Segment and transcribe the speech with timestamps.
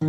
[0.00, 0.08] Hej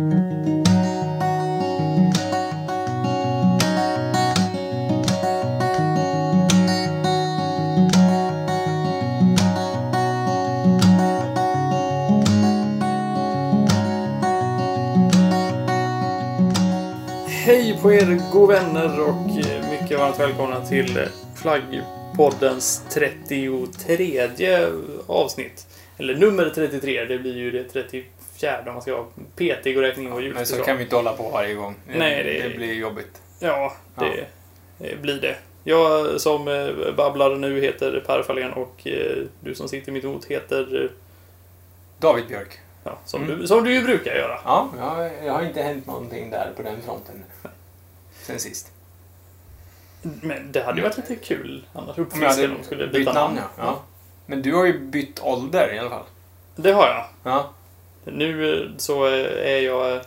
[17.82, 21.02] på er god vänner och eh, mycket varmt välkomna till eh,
[21.34, 24.28] Flaggpoddens 33
[25.06, 25.66] avsnitt.
[25.98, 27.64] Eller nummer 33, det blir ju det
[28.40, 30.96] 34 om man ska vara petig och räkna in vad Men så kan vi inte
[30.96, 31.74] hålla på varje gång.
[31.92, 33.22] Det, Nej, det- det blir jobbigt.
[33.40, 34.26] Ja, det
[34.90, 35.36] eh, blir det.
[35.64, 40.24] Jag som eh, babblar nu heter Per Fahlén och eh, du som sitter mitt emot
[40.24, 40.90] heter, eh,
[41.98, 42.58] David Björk.
[42.84, 43.38] ja, som, Mm.
[43.40, 44.40] du, som du ju brukar göra.
[44.44, 47.24] Ja, jag, jag har inte hänt någonting där på den fronten.
[48.22, 48.72] Sen sist.
[50.02, 51.98] Men det hade ju varit lite kul annars.
[51.98, 53.48] Uppfriskande om de skulle byta namn, namn.
[53.56, 53.64] ja.
[53.64, 53.82] ja.
[54.26, 56.04] Men du har ju bytt ålder i alla fall.
[56.56, 57.04] Det har jag.
[57.32, 57.50] Ja.
[58.12, 60.02] Nu eh, så eh, är jag eh,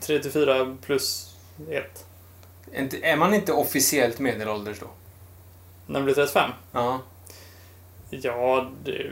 [0.00, 1.36] 34 plus
[1.70, 2.06] 1.
[2.74, 4.86] Inte, är man inte officiellt medelålders då?
[5.86, 6.50] När man blir 35?
[6.72, 7.00] Ja.
[8.10, 9.10] Ja, det.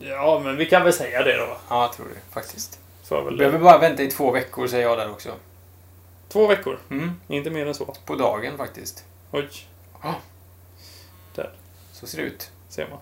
[0.00, 1.56] Ja, men vi kan väl säga det då.
[1.68, 2.80] Ja, jag tror det faktiskt.
[3.04, 5.32] Får väl, behöver bara vänta i två veckor, säger jag där också.
[6.28, 6.78] Två veckor.
[6.90, 7.12] Mm.
[7.28, 7.94] Inte mer än så.
[8.04, 9.04] På dagen faktiskt.
[9.30, 9.48] Oj,
[11.92, 12.50] Så ser det ut.
[12.68, 12.98] ser man.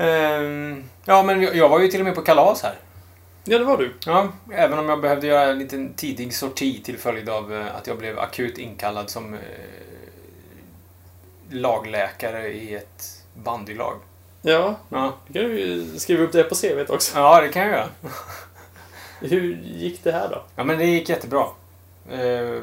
[0.00, 2.74] Ehm, ja, men jag jag var ju till och med på kalas här.
[3.44, 3.92] Ja, det var du.
[4.06, 7.86] Ja, även om jag behövde göra en liten tidig sorti till följd av eh, att
[7.86, 9.40] jag blev akut inkallad som eh,
[11.50, 13.94] lagläkare i ett bandylag.
[14.42, 15.12] Ja, Ja.
[15.26, 17.18] då kan du ju skriva upp det på CVt också.
[17.18, 17.88] ja, det kan jag göra.
[19.20, 20.42] Hur gick det här då?
[20.56, 21.46] Ja, men det gick jättebra.
[22.10, 22.62] Eh,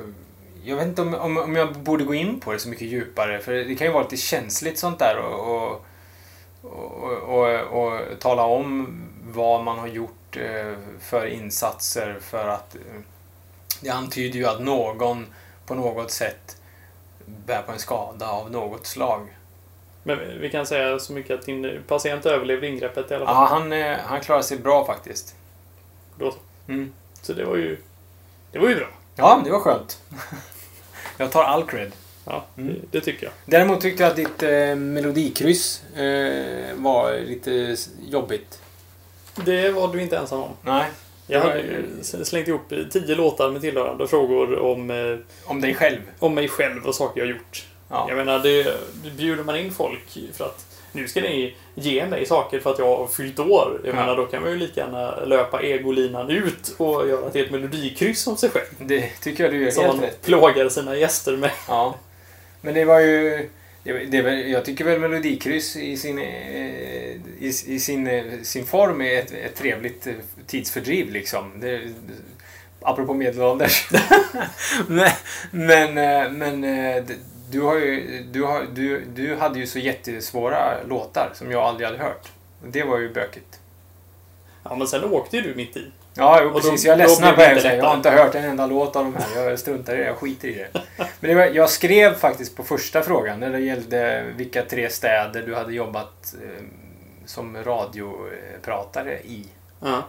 [0.64, 3.40] Jag vet inte om, om, om jag borde gå in på det så mycket djupare,
[3.40, 5.86] för det kan ju vara lite känsligt sånt där och, och,
[6.62, 8.88] och, och, och tala om
[9.28, 12.82] vad man har gjort eh, för insatser för att eh,
[13.82, 15.26] det antyder ju att någon
[15.66, 16.62] på något sätt
[17.26, 19.38] bär på en skada av något slag.
[20.04, 23.36] Men vi kan säga så mycket att din patient överlevde ingreppet i alla fall.
[23.36, 25.36] Ja, han, eh, han klarar sig bra faktiskt.
[26.16, 26.38] Då så.
[26.68, 26.94] Mm.
[27.22, 27.78] Så det var ju...
[28.52, 28.88] Det var ju bra.
[29.16, 30.02] Ja, det var skönt.
[31.18, 31.92] jag tar all cred.
[32.28, 32.74] Ja, Mm.
[32.74, 33.34] det, det tycker jag.
[33.46, 37.76] Däremot tyckte jag att ditt eh, melodikryss eh, var lite
[38.10, 38.60] jobbigt.
[39.46, 40.50] Det var du inte ensam om.
[40.62, 40.86] Nej.
[41.28, 41.64] Jag hade
[42.02, 46.00] s- slängt ihop tio låtar med tillhörande frågor om, eh, Om dig själv.
[46.20, 47.66] om mig själv och saker jag gjort.
[47.90, 48.06] Ja.
[48.10, 48.78] Jag menar, det,
[49.18, 52.98] bjuder man in folk för att nu ska ni ge mig saker för att jag
[52.98, 53.82] har fyllt år.
[53.84, 53.96] Jag Ja.
[54.00, 58.28] menar, då kan man ju lika gärna löpa egolinan ut och göra ett helt melodikryss
[58.28, 58.66] om sig själv.
[58.80, 60.22] Det tycker jag du gör Som helt man rätt.
[60.22, 61.52] plågar sina gäster med.
[61.68, 61.96] Ja.
[62.62, 63.50] Men det var ju...
[63.84, 66.26] Det, det, jag tycker väl melodikryss i sin, eh,
[67.40, 70.14] i, i sin, eh, sin form är ett, ett trevligt eh,
[70.48, 71.52] tidsfördriv liksom.
[71.60, 71.82] Det,
[72.82, 73.90] apropå medelålders.
[74.88, 75.12] men
[75.52, 75.94] men,
[76.38, 76.62] men
[77.52, 81.88] du, har ju, du, har, du, du hade ju så jättesvåra låtar som jag aldrig
[81.88, 82.32] hade hört.
[82.64, 83.60] Det var ju bökigt.
[84.64, 85.92] Ja, men sen åkte ju du mitt i.
[86.18, 86.86] Ja, jo, då- precis.
[86.86, 87.76] jag är ledsen på det.
[87.76, 89.44] Jag har inte hört en enda låt av de här.
[89.50, 90.04] Jag struntar i det.
[90.06, 90.82] Jag skiter i det.
[91.20, 95.44] Men det var, jag skrev faktiskt på första frågan när det gällde vilka tre städer
[95.44, 96.64] du hade jobbat eh,
[97.26, 99.46] som radiopratare i.
[99.82, 100.04] Ja.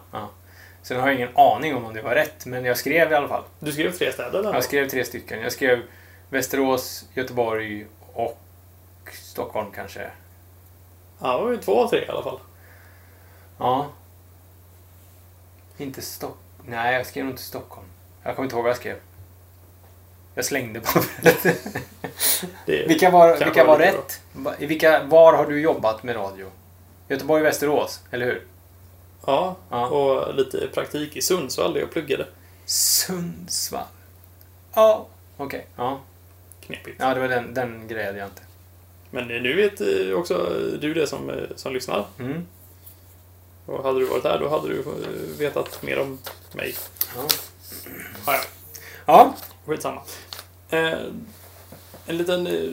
[0.83, 3.29] Sen har jag ingen aning om om det var rätt, men jag skrev i alla
[3.29, 3.43] fall.
[3.61, 4.55] Du skrev tre städer där.
[4.55, 5.41] Jag skrev tre stycken.
[5.41, 5.83] Jag skrev
[6.31, 8.39] Västerås, Göteborg och
[9.13, 10.07] Stockholm kanske.
[11.21, 12.39] Ja, det var ju två av tre i alla fall.
[13.59, 13.87] Ja.
[15.78, 16.39] Inte Stockholm.
[16.66, 17.87] Nej, jag skrev nog inte Stockholm.
[18.22, 18.97] Jag kommer inte ihåg vad jag skrev.
[20.34, 21.43] Jag slängde på det.
[22.66, 24.21] Det, Vilka var, vilka var rätt?
[24.59, 26.50] I Vilka, var har du jobbat med radio?
[27.09, 28.43] Göteborg, Västerås, eller hur?
[29.27, 29.87] Ja, Ja.
[29.87, 32.27] och lite praktik i Sundsvall där jag pluggade.
[32.65, 33.87] Sundsvall.
[34.75, 35.06] Ja,
[35.37, 35.66] okej.
[35.77, 36.00] Ja.
[36.60, 36.97] Knepigt.
[37.00, 38.43] ja, det var den, den grejade jag inte.
[39.10, 39.81] Men nu vet
[40.16, 42.06] också du det som, eh, som lyssnar.
[42.19, 42.47] Mm.
[43.69, 46.19] Och hade du varit där då hade du eh, vetat mer om
[46.53, 46.75] mig.
[47.16, 47.22] Ja.
[48.27, 48.41] Ja, ja.
[49.07, 49.34] ja,
[49.66, 50.01] Skitsamma.
[50.71, 50.92] Eh,
[52.07, 52.47] en liten...
[52.47, 52.71] Eh,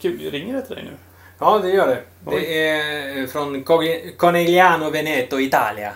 [0.00, 0.96] kul, ringer det till dig nu?
[1.38, 2.02] ja, det gör det.
[2.26, 2.40] Oj.
[2.40, 5.92] Det är från Cog- Conegliano Veneto, Italia.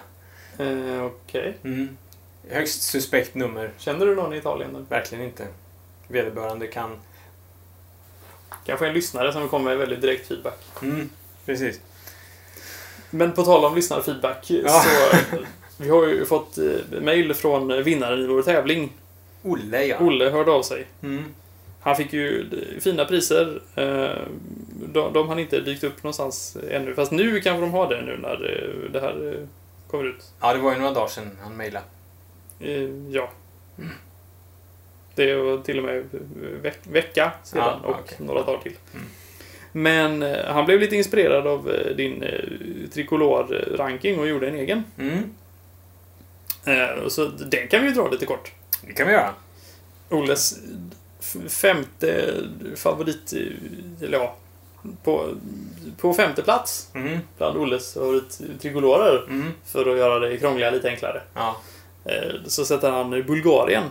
[0.59, 1.57] Eh, Okej.
[1.65, 1.97] Mm.
[2.51, 3.71] Högst suspekt nummer.
[3.79, 4.71] Känner du någon i Italien?
[4.77, 4.85] Eller?
[4.89, 5.47] Verkligen inte.
[6.09, 6.97] Vederbörande kan...
[8.67, 10.59] Kanske en lyssnare som kommer med väldigt direkt feedback.
[10.83, 11.11] Mm,
[11.47, 11.81] precis.
[13.17, 14.69] Men på tal om lyssnarfeedback Ja.
[14.83, 15.37] så...
[15.79, 18.93] Vi har ju fått eh, mail från vinnaren i vår tävling.
[19.43, 19.97] Olle, ja.
[20.01, 20.87] Olle hörde av sig.
[21.03, 21.25] Mm.
[21.81, 22.47] Han fick ju
[22.81, 23.61] fina priser.
[23.75, 24.23] Eh,
[24.93, 26.95] De, de har inte dykt upp någonstans ännu.
[26.95, 29.47] Fast nu kanske de har det nu när eh, det här
[29.91, 30.25] kommer ut.
[30.41, 31.85] Ja, det var ju några dagar sedan han mejlade.
[33.11, 33.31] Ja.
[35.15, 36.05] Det var till och med
[36.63, 38.17] veck vecka sedan Ja, och okej.
[38.21, 38.75] några dagar till.
[38.95, 39.07] Mm.
[39.77, 44.85] Men eh, han blev lite inspirerad av eh, din eh, trikolor-ranking och gjorde en egen.
[44.99, 45.35] Mm.
[47.09, 48.53] Så den kan vi ju dra lite kort.
[48.87, 49.35] Det kan vi göra.
[50.09, 50.59] Olles
[51.49, 52.35] femte
[52.77, 53.33] favorit...
[54.03, 54.37] Eller ja,
[55.05, 55.29] på,
[55.99, 57.19] på femte plats Mm.
[57.39, 59.25] bland Olles favorittrikolorer.
[59.29, 59.53] Mm.
[59.67, 61.23] För att göra det krångliga lite enklare.
[61.35, 61.61] Ja.
[62.47, 63.85] Så sätter han Bulgarien.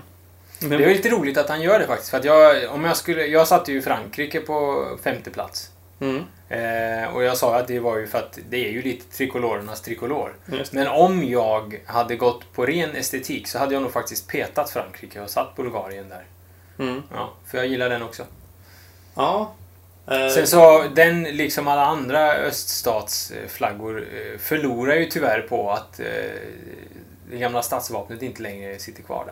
[0.60, 2.10] Men, Det är lite roligt att han gör det faktiskt.
[2.12, 5.72] För att jag, om jag, skulle, jag satte ju Frankrike på femte plats.
[6.00, 9.18] Mm, Eh, och jag sa att det var ju för att det är ju lite
[9.18, 10.36] trikolorernas trikolor.
[10.72, 15.22] Men om jag hade gått på ren estetik så hade jag nog faktiskt petat Frankrike
[15.22, 16.24] och satt Bulgarien där.
[16.80, 17.02] Mm.
[17.14, 18.24] Ja, för jag gillar den också.
[19.16, 19.54] Ja.
[20.08, 26.06] Eh, Sen så, den liksom alla andra öststatsflaggor eh, förlorar ju tyvärr på att eh,
[27.32, 29.26] det gamla statsvapnet inte längre sitter kvar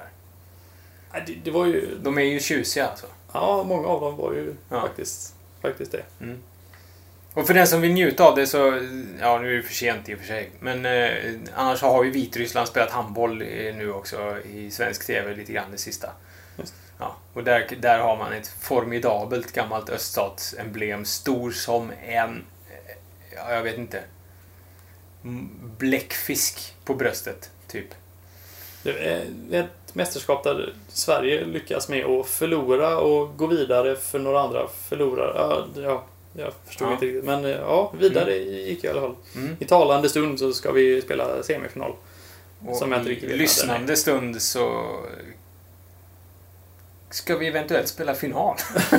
[1.12, 1.21] där.
[1.25, 1.98] det, det var ju...
[2.01, 3.07] De är ju tjusiga alltså.
[3.33, 4.81] Ja, många av dem var ju Ja.
[4.81, 6.04] faktiskt, faktiskt det.
[7.34, 8.58] Och för den som vill njuta av det så,
[9.20, 10.50] ja nu är det för sent i och för sig.
[10.60, 15.54] Men eh, annars har ju Vitryssland spelat handboll eh, nu också i svensk TV lite
[15.54, 16.10] grann det sista.
[16.58, 16.74] Just.
[17.00, 22.44] Ja, och där, där har man ett formidabelt gammalt öststatsemblem, stor som en,
[23.36, 24.04] ja jag vet inte,
[25.78, 27.88] bläckfisk på bröstet, typ.
[28.84, 34.42] Det är ett mästerskap där Sverige lyckas med att förlora och gå vidare för några
[34.42, 35.34] andra förlorar.
[35.36, 36.04] Ja, ja
[36.34, 36.94] jag förstod Ja.
[36.94, 37.24] inte riktigt.
[37.24, 39.16] Men eh, ja, vidare gick jag i alla fall.
[39.36, 39.56] Mm.
[39.60, 41.92] I talande stund så ska vi spela semifinal.
[42.68, 44.86] Och Som jag inte riktigt i lyssnande stund så
[47.10, 48.56] ska vi eventuellt spela final.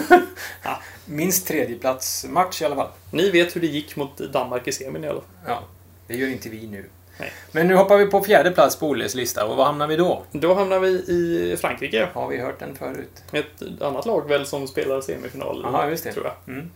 [0.62, 0.78] Ja.
[1.06, 2.88] Minst tredjeplatsmatch i alla fall.
[3.10, 5.30] Ni vet hur det gick mot Danmark i semin i alla fall.
[5.46, 5.62] Ja,
[6.06, 6.84] det gör inte vi nu.
[7.18, 7.32] Nej.
[7.52, 10.22] Men nu hoppar vi på fjärde plats på Olles lista och var hamnar vi då?
[10.32, 12.08] Då hamnar vi i Frankrike.
[12.12, 13.22] Har vi hört den förut?
[13.32, 15.60] Ett annat lag väl som spelar semifinal.
[15.64, 16.12] Jaha, just det.
[16.12, 16.54] Tror jag.
[16.54, 16.70] Mm.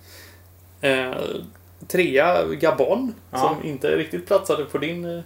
[0.81, 1.15] Eh,
[1.89, 3.15] trea, Gabon.
[3.31, 3.39] Ja.
[3.39, 5.23] Som inte riktigt platsade på din eh,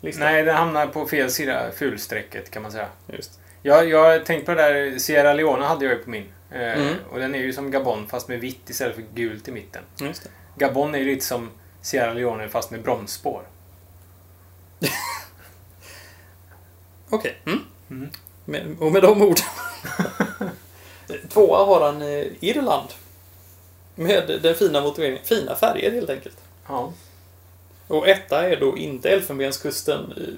[0.00, 0.24] lista.
[0.24, 2.88] Nej, den hamnar på fel sida fulstrecket kan man säga.
[3.06, 3.40] Just.
[3.62, 6.22] Jag, jag har tänkt på det där, Sierra Leone hade jag ju på min.
[6.50, 6.94] Eh, Mm.
[7.10, 9.82] Och den är ju som Gabon fast med vitt istället för gult i mitten.
[10.56, 11.50] Gabon är ju lite som
[11.82, 13.42] Sierra Leone fast med bromsspår.
[17.10, 17.36] Okej.
[17.46, 17.60] Mm.
[17.90, 18.10] Mm.
[18.44, 19.44] Med, och med de orden.
[21.28, 22.88] Tvåa har han eh, Irland.
[23.98, 25.24] Med den fina motiveringen.
[25.24, 26.36] Fina färger helt enkelt.
[26.68, 26.92] Ja.
[27.88, 30.34] Och etta är då inte Elfenbenskusten, eh,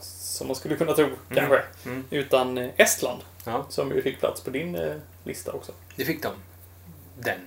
[0.00, 1.62] som man skulle kunna tro kanske.
[1.84, 2.04] Mm.
[2.10, 3.20] Utan eh, Estland.
[3.44, 3.66] Ja.
[3.68, 5.72] Som ju fick plats på din eh, lista också.
[5.96, 6.32] Det fick de.
[7.18, 7.40] Den.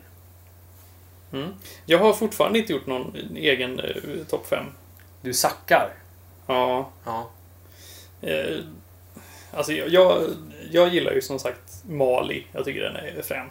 [1.31, 1.53] Mm.
[1.85, 3.95] Jag har fortfarande inte gjort någon egen eh,
[4.29, 4.65] topp 5.
[5.21, 5.93] Du sackar.
[6.47, 7.29] Ja, Ja.
[8.21, 8.57] eh,
[9.51, 10.23] alltså jag, jag,
[10.71, 12.47] jag gillar ju som sagt Mali.
[12.51, 13.49] Jag tycker den är frän.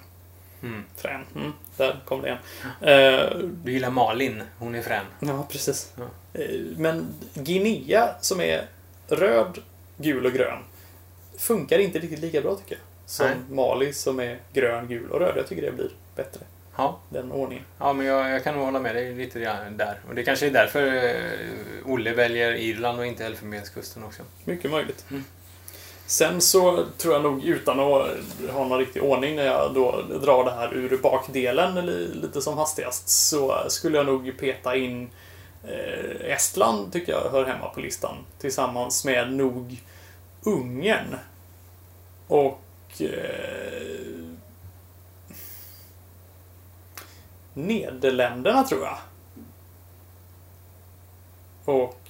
[0.62, 0.84] Mm.
[0.96, 1.24] Frän.
[1.36, 2.38] Mm, där kom det igen.
[2.80, 4.42] Eh, Du gillar Malin.
[4.58, 5.04] Hon är frän.
[5.20, 5.92] ja, precis.
[5.96, 6.40] Ja.
[6.40, 8.66] Eh, men Guinea som är
[9.08, 9.58] röd,
[9.96, 10.58] gul och grön
[11.38, 12.80] funkar inte riktigt lika bra tycker jag.
[13.06, 13.36] Som Nej.
[13.50, 15.34] Mali som är grön, gul och röd.
[15.36, 16.40] Jag tycker det blir bättre.
[16.76, 16.98] Ja.
[17.08, 17.64] Den ordningen.
[17.78, 19.38] Ja, men jag, jag kan nog hålla med dig lite
[19.76, 20.00] där.
[20.08, 24.22] Och det kanske är därför eh, Olle väljer Irland och inte Elfenbenskusten också.
[24.44, 25.04] Mycket möjligt.
[25.10, 25.24] Mm.
[26.12, 28.06] Sen så tror jag nog utan att
[28.50, 31.86] ha någon riktig ordning när jag då drar det här ur bakdelen
[32.22, 35.10] lite som hastigast så skulle jag nog peta in
[35.64, 39.82] eh, Estland tycker jag hör hemma på listan tillsammans med nog
[40.42, 41.16] Ungern
[42.28, 42.62] och
[42.98, 44.24] eh,
[47.54, 48.98] Nederländerna tror jag.
[51.64, 52.00] Och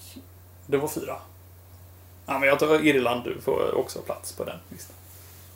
[0.67, 1.17] det var fyra.
[2.33, 4.97] Ja, men jag tar Irland du får också plats på den listan.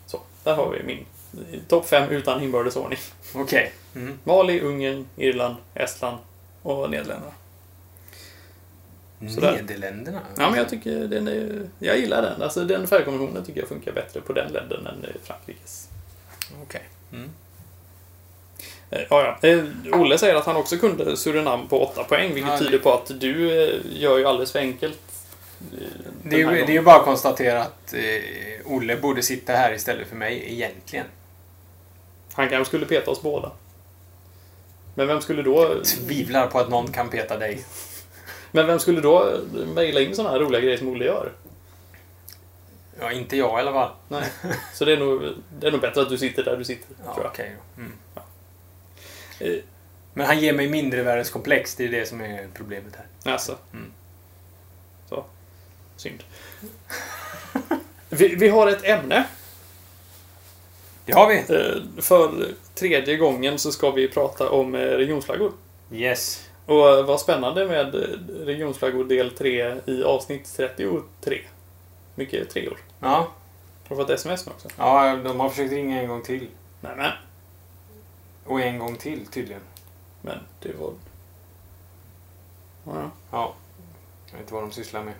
[0.06, 1.06] Så, där har vi min
[1.52, 2.99] eh, topp fem utan inbördes ordning.
[3.35, 3.73] Okej.
[3.95, 4.18] Mm.
[4.25, 6.18] Mali, Ungern, Irland, Estland
[6.62, 7.33] och Nederländerna.
[9.35, 9.52] Sådär.
[9.52, 10.21] Nederländerna?
[10.37, 12.42] Ja, men jag tycker den är, Jag gillar den.
[12.42, 15.88] Alltså den färgkombinationen tycker jag funkar bättre på den ledden än eh, Frankrikes.
[16.62, 16.83] Okej.
[17.12, 17.30] Mm.
[18.90, 19.62] Eh, Ja, ja.
[19.92, 23.21] Olle säger att han också kunde Surinam på 8 poäng, vilket Ja, tyder på att
[23.21, 23.49] du
[23.92, 25.00] gör ju alldeles för enkelt.
[25.72, 25.78] Eh,
[26.22, 28.02] Det, är, ju- det är ju bara att konstatera att eh,
[28.72, 31.06] Olle borde sitta här istället för mig egentligen.
[32.32, 33.52] Han kanske skulle peta oss båda.
[34.94, 35.82] Men vem skulle då...
[35.84, 37.64] Tvivlar på att någon kan peta dig.
[38.52, 39.40] Men vem skulle då
[39.75, 41.32] mejla in sådana här roliga grejer som Olle gör?
[43.00, 43.90] Ja, inte jag i alla fall.
[44.08, 44.25] Nej.
[44.75, 45.22] Så det är nog,
[45.60, 47.32] det är nog bättre att du sitter där du sitter, Ja, tror jag.
[47.32, 47.80] okej då.
[47.82, 47.92] mm.
[49.40, 49.62] Eh,
[50.14, 53.32] Men han ger mig mindre världskomplex, det är det som är problemet här.
[53.32, 53.56] Alltså.
[53.72, 53.92] Mm.
[55.08, 55.25] Så.
[55.97, 56.23] Synd.
[58.09, 59.26] Vi, vi har ett ämne.
[61.05, 61.38] Det har vi.
[61.38, 65.53] Eh, För tredje gången så ska vi prata om eh, regionsflaggor.
[65.93, 66.49] Yes.
[66.67, 67.95] Och eh, vad spännande med
[68.47, 71.41] regionsflaggor del 3 i avsnitt 33.
[72.15, 72.79] Mycket treor.
[73.00, 73.33] Ja.
[73.88, 74.69] Har du fått sms nu också?
[74.79, 76.49] ja, de har försökt ringa en gång till.
[76.81, 77.12] Nej, men.
[78.45, 79.62] Och en gång till tydligen.
[80.23, 80.93] Men det var...
[82.85, 83.11] Ja.
[83.31, 83.55] Ja.
[84.26, 85.15] Jag vet inte vad de sysslar med.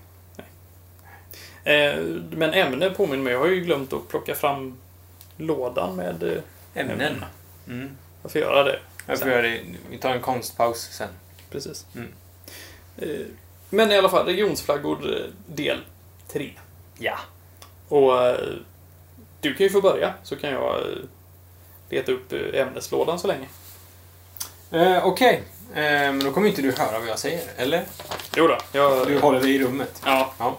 [1.67, 1.97] Eh,
[2.31, 3.33] Men ämne påminner mig.
[3.33, 4.79] Jag har ju glömt att plocka fram
[5.37, 6.43] lådan med eh,
[6.75, 7.25] Ämnen.
[7.69, 7.91] Mm.
[8.23, 8.79] Jag får göra det.
[9.07, 9.61] Jag får göra det.
[9.91, 11.09] Vi tar en konstpaus sen.
[11.51, 11.87] Precis.
[11.95, 12.13] Mm.
[12.99, 13.27] Eh,
[13.71, 15.79] Men i alla fall, regionsflaggor del
[16.29, 16.51] 3.
[16.99, 17.19] Ja.
[17.89, 18.37] Och
[19.41, 20.81] du kan ju få börja, så kan jag
[21.91, 23.47] leta upp ämneslådan så länge.
[24.71, 25.43] Eh, Okej.
[25.75, 27.85] Eh, men då kommer inte du höra vad jag säger, eller?
[28.37, 29.07] Jo då, jag...
[29.07, 30.03] Du håller dig i rummet.
[30.05, 30.33] Ja.
[30.39, 30.57] Ja.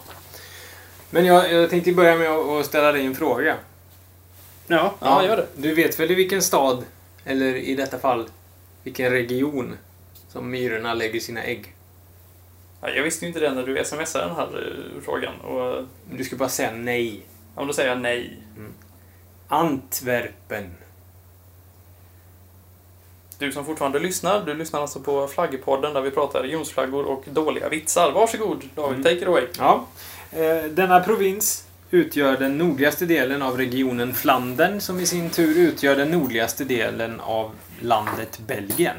[1.09, 3.55] Men jag, jag tänkte börja med att ställa dig en fråga.
[4.67, 5.47] Ja, ja, gör det.
[5.55, 6.83] Du vet väl i vilken stad,
[7.25, 8.29] eller i detta fall,
[8.83, 9.77] vilken region
[10.29, 11.73] som myrorna lägger sina ägg?
[12.81, 15.41] Ja, jag visste ju inte det när du smsade den här eh, frågan.
[15.41, 17.21] Och Du ska bara säga nej.
[17.55, 18.37] ja, då säger jag nej.
[19.47, 20.71] Antwerpen.
[23.39, 27.69] Du som fortfarande lyssnar, du lyssnar alltså på Flaggpodden där vi pratar regionsflaggor och dåliga
[27.69, 28.11] vitsar.
[28.11, 29.03] Varsågod David, Mm.
[29.03, 29.43] take it away.
[29.57, 29.85] Ja.
[30.31, 35.95] Eh, denna provins utgör den nordligaste delen av regionen Flandern som i sin tur utgör
[35.95, 38.95] den nordligaste delen av landet Belgien.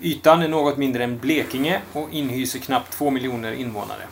[0.00, 4.02] Ytan är något mindre än Blekinge och inhyser knappt 2 miljoner invånare.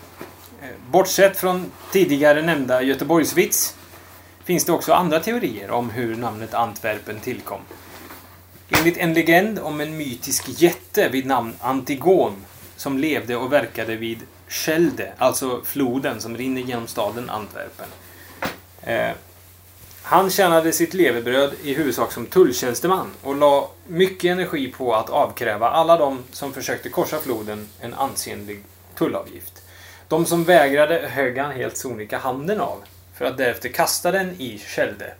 [0.62, 3.76] Eh, bortsett från tidigare nämnda Göteborgsvits
[4.44, 7.60] finns det också andra teorier om hur namnet Antwerpen tillkom.
[8.70, 12.32] Enligt en legend om en mytisk jätte vid namn Antigon
[12.76, 14.18] som levde och verkade vid
[14.48, 17.88] Schelde, alltså floden som rinner genom staden Antwerpen.
[18.82, 19.10] Eh,
[20.02, 25.70] han tjänade sitt levebröd i huvudsak som tulltjänsteman och la mycket energi på att avkräva
[25.70, 28.64] alla de som försökte korsa floden en ansenlig
[28.94, 29.62] tullavgift.
[30.08, 32.78] De som vägrade högg han helt sonika handen av
[33.14, 35.14] för att därefter kasta den i Schelde.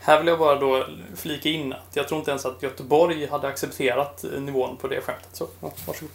[0.00, 0.86] Här vill jag bara då
[1.16, 5.00] flika in att jag tror inte ens att Göteborg hade accepterat eh, nivån på det
[5.00, 5.28] skämtet.
[5.32, 6.10] Så, ja, varsågod.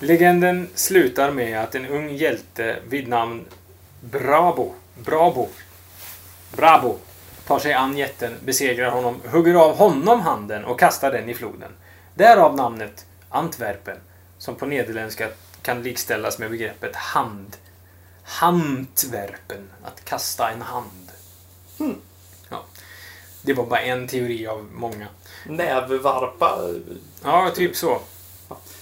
[0.00, 3.44] Legenden slutar med att en ung hjälte vid namn
[4.00, 5.48] Brabo, Brabo,
[6.56, 6.98] Brabo
[7.46, 11.72] tar sig an jätten, besegrar honom, hugger av honom handen och kastar den i floden.
[12.14, 13.96] Därav namnet Antwerpen,
[14.38, 15.28] som på nederländska
[15.62, 17.56] kan likställas med begreppet hand.
[18.22, 21.12] Handwerpen, att kasta en hand.
[21.78, 22.00] Hmm.
[22.50, 22.64] Ja.
[23.42, 25.06] Det var bara en teori av många.
[25.46, 26.58] Nävvarpa.
[27.24, 28.00] Ja, typ så.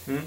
[0.07, 0.23] Mm.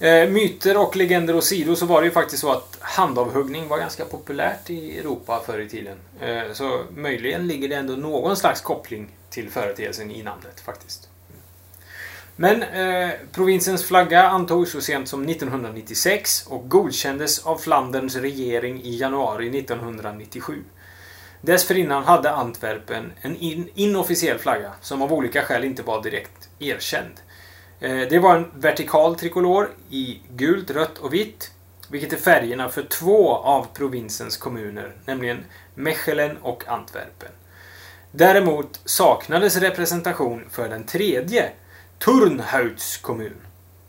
[0.00, 4.04] Eh, myter och legender åsido så var det ju faktiskt så att handavhuggning var ganska
[4.04, 5.96] populärt i Europa förr i tiden.
[6.20, 11.08] Eh, så möjligen ligger det ändå någon slags koppling till företeelsen i namnet faktiskt.
[12.36, 18.96] Men eh, provinsens flagga antogs så sent som 1996 och godkändes av Flanderns regering i
[18.96, 20.62] januari 1997.
[21.40, 27.14] Dessförinnan hade Antwerpen en in inofficiell flagga som av olika skäl inte var direkt erkänd.
[27.80, 31.50] Eh, det var en vertikal trikolor i gult, rött och vitt.
[31.88, 37.30] Vilket är färgerna för två av provinsens kommuner, nämligen Mechelen och Antwerpen.
[38.10, 41.50] Däremot saknades representation för den tredje,
[41.98, 43.36] Turnhouts kommun.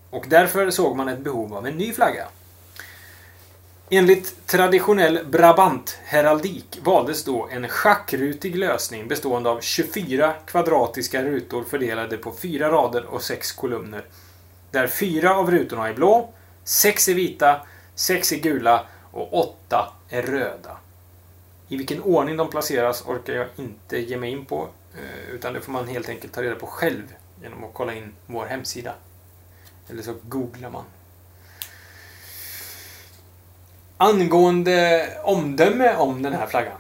[0.10, 2.27] Och därför såg man ett behov av en ny flagga.
[3.89, 12.32] Enligt traditionell Brabant-heraldik valdes då en schackrutig lösning bestående av 24 kvadratiska rutor fördelade på
[12.32, 14.06] fyra rader och sex kolumner.
[14.72, 16.29] Där fyra av rutorna är blå,
[16.63, 17.62] sex är vita,
[17.96, 20.77] sex är gula och åtta är röda.
[21.67, 25.62] I vilken ordning de placeras orkar jag inte ge mig in på, eh, utan det
[25.62, 28.94] får man helt enkelt ta reda på själv genom att kolla in vår hemsida.
[29.89, 30.84] Eller så googlar man.
[33.97, 36.77] Angående omdöme om den här flaggan.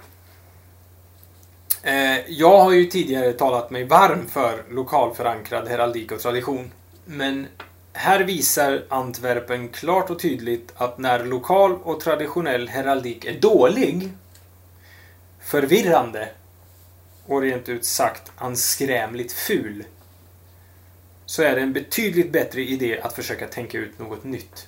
[1.83, 6.71] Eh, jag har ju tidigare talat mig varm för lokalförankrad heraldik och tradition.
[7.05, 7.47] Men
[7.93, 14.09] här visar Antwerpen klart och tydligt att när lokal och traditionell heraldik är dålig,
[15.41, 16.29] förvirrande
[17.25, 19.83] och rent ut sagt anskrämligt ful,
[21.25, 24.67] så är det en betydligt bättre idé att försöka tänka ut något nytt.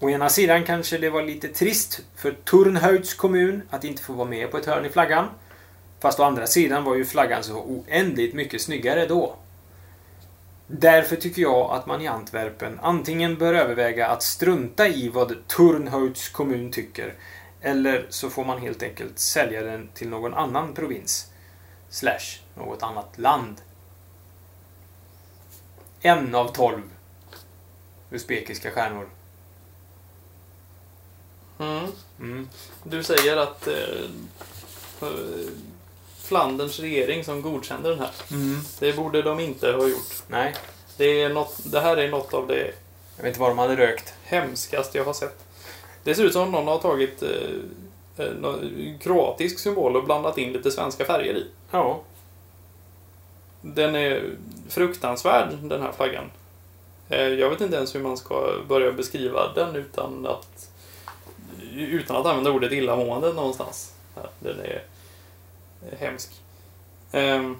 [0.00, 4.28] Å ena sidan kanske det var lite trist för Turnhöjds kommun att inte få vara
[4.28, 5.28] med på ett hörn i flaggan.
[6.00, 9.36] Fast å andra sidan var ju flaggan så oändligt mycket snyggare då.
[10.66, 16.28] Därför tycker jag att man i Antwerpen antingen bör överväga att strunta i vad Turnhöjds
[16.28, 17.14] kommun tycker
[17.64, 21.32] eller så får man helt enkelt sälja den till någon annan provins.
[21.90, 23.60] Slash något annat land.
[26.00, 26.82] En av tolv
[28.10, 29.08] uzbekiska stjärnor.
[31.64, 31.90] Mm.
[32.20, 32.48] Mm.
[32.84, 33.74] Du säger att eh,
[35.02, 35.08] eh,
[36.22, 38.10] Flanderns regering som godkände den här.
[38.30, 38.60] Mm.
[38.78, 40.22] Det borde de inte ha gjort.
[40.28, 40.54] Nej,
[40.96, 42.72] Det, är något, det här är något av det
[43.16, 44.14] jag vet inte vad de hade rökt.
[44.24, 45.38] hemskaste jag har sett.
[46.04, 47.30] Det ser ut som någon har tagit eh,
[48.26, 51.46] eh, någon kroatisk symbol och blandat in lite svenska färger i.
[51.70, 52.00] Ja.
[53.60, 54.30] Den är
[54.68, 56.30] fruktansvärd, den här flaggan.
[57.08, 60.70] Eh, Jag vet inte ens hur man ska börja beskriva den utan att
[61.78, 63.92] utan att använda ordet illamående någonstans.
[64.40, 64.82] Den är
[65.98, 66.30] hemsk.
[67.12, 67.56] Ehm,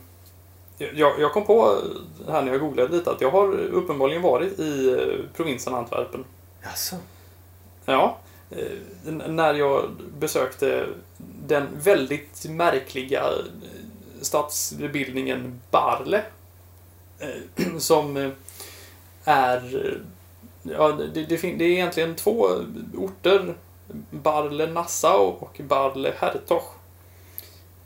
[0.78, 1.76] Jag, jag kom på
[2.28, 6.24] här när jag googlade lite att jag har uppenbarligen varit i eh, provinsen Antwerpen.
[6.62, 6.96] Jaså?
[7.84, 8.18] Ja,
[8.50, 10.86] eh, när jag besökte
[11.46, 13.44] den väldigt märkliga eh,
[14.20, 16.22] stadsbildningen Barle.
[17.78, 18.32] Som
[19.24, 19.62] är...
[20.62, 22.48] Ja, det, det, det är egentligen två
[22.96, 23.54] orter.
[24.10, 26.62] Barle Nassau och Barle Hertog.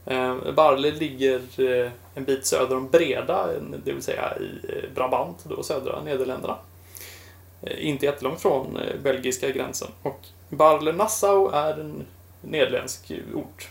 [0.06, 1.40] Eh, Barle ligger
[1.84, 3.46] eh, en bit söder om Breda,
[3.84, 6.56] det vill säga i eh, Brabant, då södra Nederländerna.
[7.62, 9.88] Eh, Inte jättelångt från belgiska gränsen.
[10.02, 12.06] Och Barle Nassau är en
[12.40, 13.68] nederländsk ort.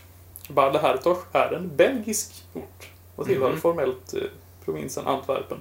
[0.48, 3.60] Barle Hertog är en belgisk ort och tillhör Mhm.
[3.60, 4.14] formellt
[4.64, 5.60] provinsen Antwerpen.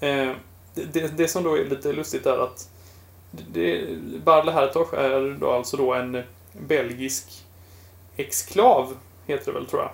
[0.00, 0.32] Eh,
[0.74, 2.70] det, det, det som då är lite lustigt är att
[3.52, 3.86] det,
[4.24, 6.22] Barle Hertog är då alltså då en
[6.52, 7.44] belgisk
[8.16, 9.90] exklav, heter det väl tror jag,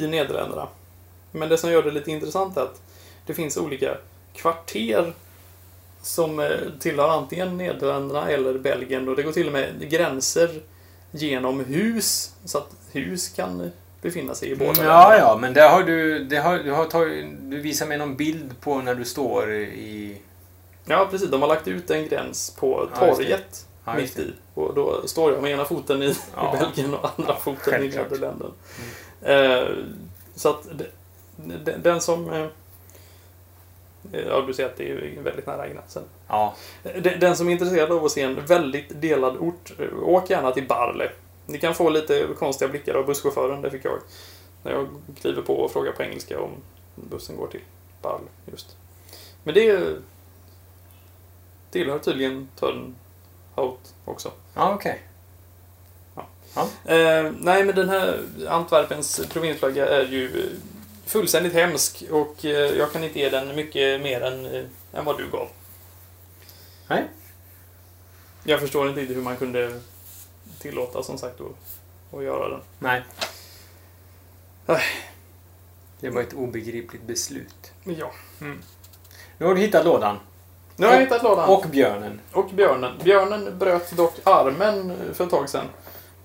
[0.00, 0.68] i Nederländerna.
[1.32, 2.82] Men det som gör det lite intressant är att
[3.26, 3.96] det finns olika
[4.34, 5.12] kvarter
[6.02, 6.48] som eh,
[6.80, 10.50] tillhör antingen Nederländerna eller Belgien och det går till och med gränser
[11.10, 13.70] genom hus så att hus kan
[14.02, 15.28] befinna sig i båda Mm, ja, länderna.
[15.28, 16.24] ja, men det har du...
[16.24, 20.18] Det har, du, har tagit, du visar mig någon bild på när du står i...
[20.84, 21.30] Ja, precis.
[21.30, 24.32] De har lagt ut en gräns på Ja, torget Ja, just mitt i.
[24.54, 26.56] Och då står jag med ena foten i, Ja.
[26.56, 28.06] i Belgien och andra foten självklart.
[28.06, 28.14] Mm.
[28.14, 28.52] i Nederländerna.
[29.22, 29.68] Eh,
[30.34, 30.66] så att
[31.36, 32.30] den, den som...
[32.32, 32.46] Eh,
[34.12, 36.02] ja, du ser att det är väldigt nära gränsen.
[36.28, 36.54] Ja.
[36.82, 40.52] Den, den som är intresserad av att se en väldigt delad ort, eh, åk gärna
[40.52, 41.10] till Barle.
[41.46, 43.98] Ni kan få lite konstiga blickar av busschauffören, det fick jag.
[44.62, 44.88] När jag
[45.20, 46.50] kliver på och frågar på engelska om
[46.94, 47.60] bussen går till
[48.02, 48.76] Barle, just.
[49.42, 49.96] Men det
[51.74, 54.32] tillhör tydligen Turnhout också.
[54.54, 55.02] Ja, okej.
[56.84, 60.50] Eh, nej, men den här Antwerpens provinsflagga är ju eh,
[61.06, 65.18] fullständigt hemsk och eh, jag kan inte ge den mycket mer än, eh, än vad
[65.18, 65.48] du gav.
[66.88, 67.04] Nej.
[68.44, 69.80] Jag förstår inte riktigt hur man kunde
[70.58, 72.60] tillåta, som sagt, att, att göra den.
[72.78, 73.02] Nej.
[76.00, 77.72] Det var ett obegripligt beslut.
[77.84, 78.12] Ja.
[79.38, 80.18] Nu har du hittat lådan.
[80.76, 81.48] Nu har jag hittat lådan.
[81.48, 82.20] Och, Och björnen.
[82.52, 82.92] björnen.
[83.04, 85.66] Björnen bröt dock armen för ett tag sedan.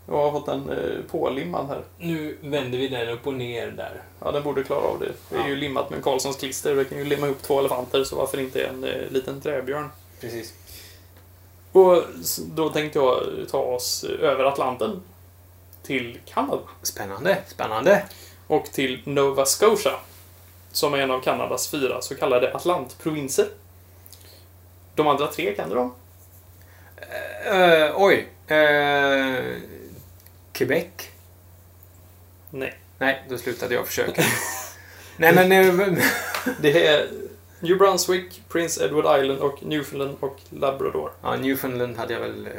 [0.06, 1.82] Och har fått den eh, pålimmad här.
[1.98, 4.02] Nu vänder vi den upp och ner där.
[4.20, 5.12] Ja, den borde klara av det.
[5.30, 5.48] Det är Ja.
[5.48, 6.76] ju limmat med Karlssons klister.
[6.76, 9.90] Det kan ju limma ihop två elefanter, så varför inte en eh, liten träbjörn?
[10.22, 10.54] Precis.
[11.72, 12.04] Och
[12.56, 15.02] då tänkte jag ta oss över Atlanten
[15.84, 17.38] till Kanada Spännande.
[17.48, 18.04] Spännande.
[18.48, 19.92] och till Nova Scotia
[20.72, 23.46] som är en av Kanadas fyra så kallade Atlantprovinser.
[25.00, 25.94] De andra tre kan du dem?
[27.54, 28.28] Uh, oj.
[28.52, 29.58] Uh,
[30.52, 30.88] Quebec?
[32.50, 32.80] Nej.
[32.98, 34.22] Nej, då slutade jag försöka.
[35.18, 35.52] Nej, men...
[35.52, 36.04] eh,
[36.62, 37.10] Det är
[37.60, 41.12] New Brunswick, Prince Edward Island och Newfoundland och Labrador.
[41.22, 42.52] ja, Newfoundland hade jag väl eh,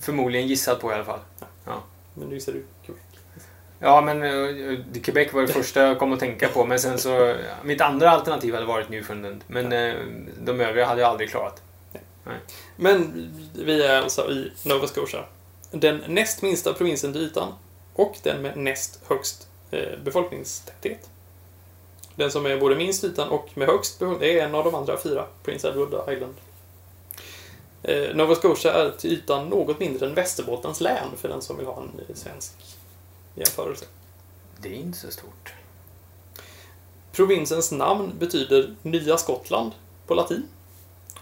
[0.00, 1.20] förmodligen gissat på i alla fall.
[2.14, 2.64] Men nu gissar du.
[3.78, 6.64] Ja, men uh, Quebec var det första jag kom att tänka på.
[6.64, 7.36] Men sen så...
[7.64, 9.44] Mitt andra alternativ hade varit Newfoundland.
[9.46, 9.94] Men eh,
[10.40, 11.62] de övriga hade jag aldrig klarat.
[12.76, 15.24] Men vi är alltså i Nova Scotia.
[15.70, 17.54] Den näst minsta provinsen till ytan
[17.92, 21.10] och den med näst högst eh, befolkningstäthet.
[22.14, 24.98] Den som är både minst ytan och med högst befolkning är en av de andra
[24.98, 26.34] fyra, Prince Edward Island.
[27.82, 31.66] Eh, Nova Scotia är till ytan något mindre än Västerbottens län för den som vill
[31.66, 32.52] ha en svensk
[33.36, 33.84] jämförelse.
[34.60, 35.54] Det är inte så stort.
[37.12, 39.72] Provinsens namn betyder Nya Skottland
[40.06, 40.48] på latin.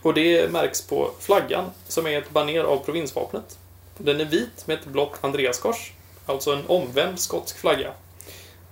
[0.03, 3.59] Och det märks på flaggan som är ett baner av provinsvapnet.
[3.99, 5.93] Den är vit med ett blått Andreaskors,
[6.27, 7.93] alltså en omvänd skotsk flagga.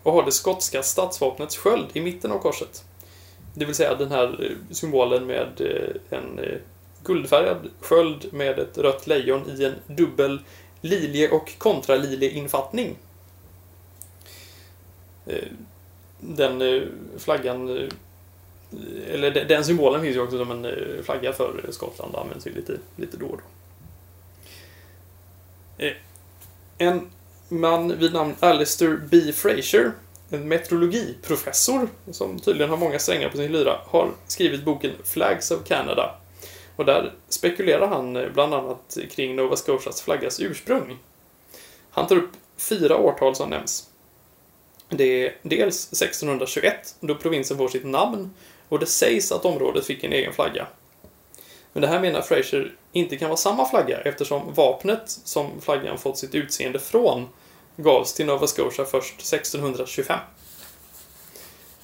[0.02, 2.85] och har det skotska statsvapnets sköld i mitten av korset.
[3.55, 6.59] Det vill säga den här eh, symbolen med eh, en eh,
[7.05, 10.40] guldfärgad sköld med ett rött lejon i en dubbel
[10.81, 12.96] lilie och kontralilie-infattning.
[15.27, 15.49] Eh,
[16.21, 16.83] den eh,
[17.19, 17.89] flaggan, eh,
[19.09, 22.79] eller den symbolen finns ju också som en flagga för Skottland och används ju lite,
[22.97, 23.45] lite då och då.
[26.79, 27.11] En
[27.49, 29.33] man vid namn Alistair B.
[29.33, 29.93] Fraser,
[30.31, 35.65] en meteorologiprofessor som tydligen har många strängar på sin lyra, har skrivit boken Flags of
[35.65, 36.15] Canada.
[36.77, 40.99] Och där spekulerar han bland annat kring Nova Scotias flaggas ursprung.
[41.91, 43.91] Han tar upp fyra årtal som nämns.
[44.96, 48.31] Det är dels 1621, då provinsen får sitt namn,
[48.68, 50.66] och det sägs att området fick en egen flagga.
[51.72, 56.18] Men det här menar Fraser inte kan vara samma flagga eftersom vapnet som flaggan fått
[56.18, 57.28] sitt utseende från
[57.76, 60.18] gavs till Nova Scotia först 1625.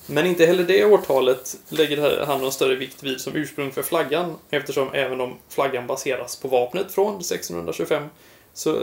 [0.06, 4.36] Men inte heller det årtalet lägger han någon större vikt vid som ursprung för flaggan
[4.50, 8.08] eftersom även om flaggan baseras på vapnet från 1625
[8.54, 8.82] så,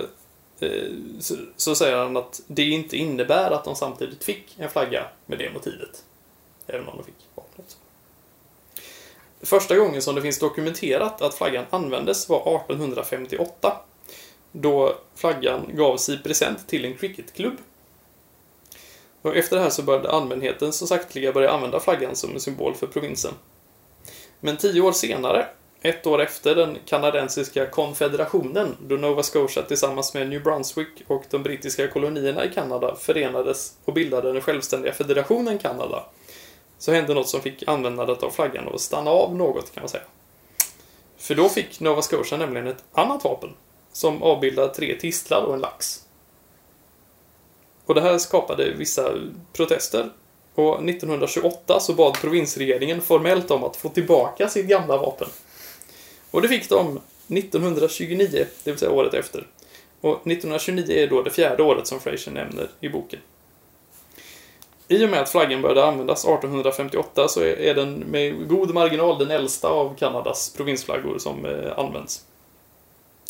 [0.60, 5.08] Eh, så, så säger han att det inte innebär att de samtidigt fick en flagga
[5.26, 6.04] med det motivet.
[6.68, 7.78] Även om de fick vapnet.
[9.42, 13.82] Första gången som det finns dokumenterat att flaggan användes var 1858
[14.52, 17.58] då flaggan gavs i present till en cricketklubb.
[19.22, 22.74] Och efter det här så började allmänheten så sakteliga börja använda flaggan som en symbol
[22.74, 23.34] för provinsen.
[24.40, 25.48] Men tio år senare,
[25.86, 31.44] ett år efter den kanadensiska konfederationen, då Nova Scotia tillsammans med New Brunswick och de
[31.44, 36.04] brittiska kolonierna i Kanada förenades och bildade den självständiga federationen Kanada,
[36.78, 40.04] så hände något som fick användandet av flaggan att stanna av något kan man säga.
[41.18, 43.50] För då fick Nova Scotia nämligen ett annat vapen
[43.92, 46.06] som avbildar tre tistlar och en lax.
[47.86, 49.12] Och det här skapade vissa
[49.54, 50.10] protester.
[50.56, 55.28] Och 1928 så bad provinsregeringen formellt om att få tillbaka sitt gamla vapen.
[56.32, 59.48] Och det fick de 1929, det vill säga året efter.
[60.02, 63.20] Och 1929 är då det fjärde året som Fraser nämner i boken.
[64.88, 69.32] I och med att flaggan började användas 1858 så är den med god marginal den
[69.32, 72.26] äldsta av Kanadas provinsflaggor som eh, används.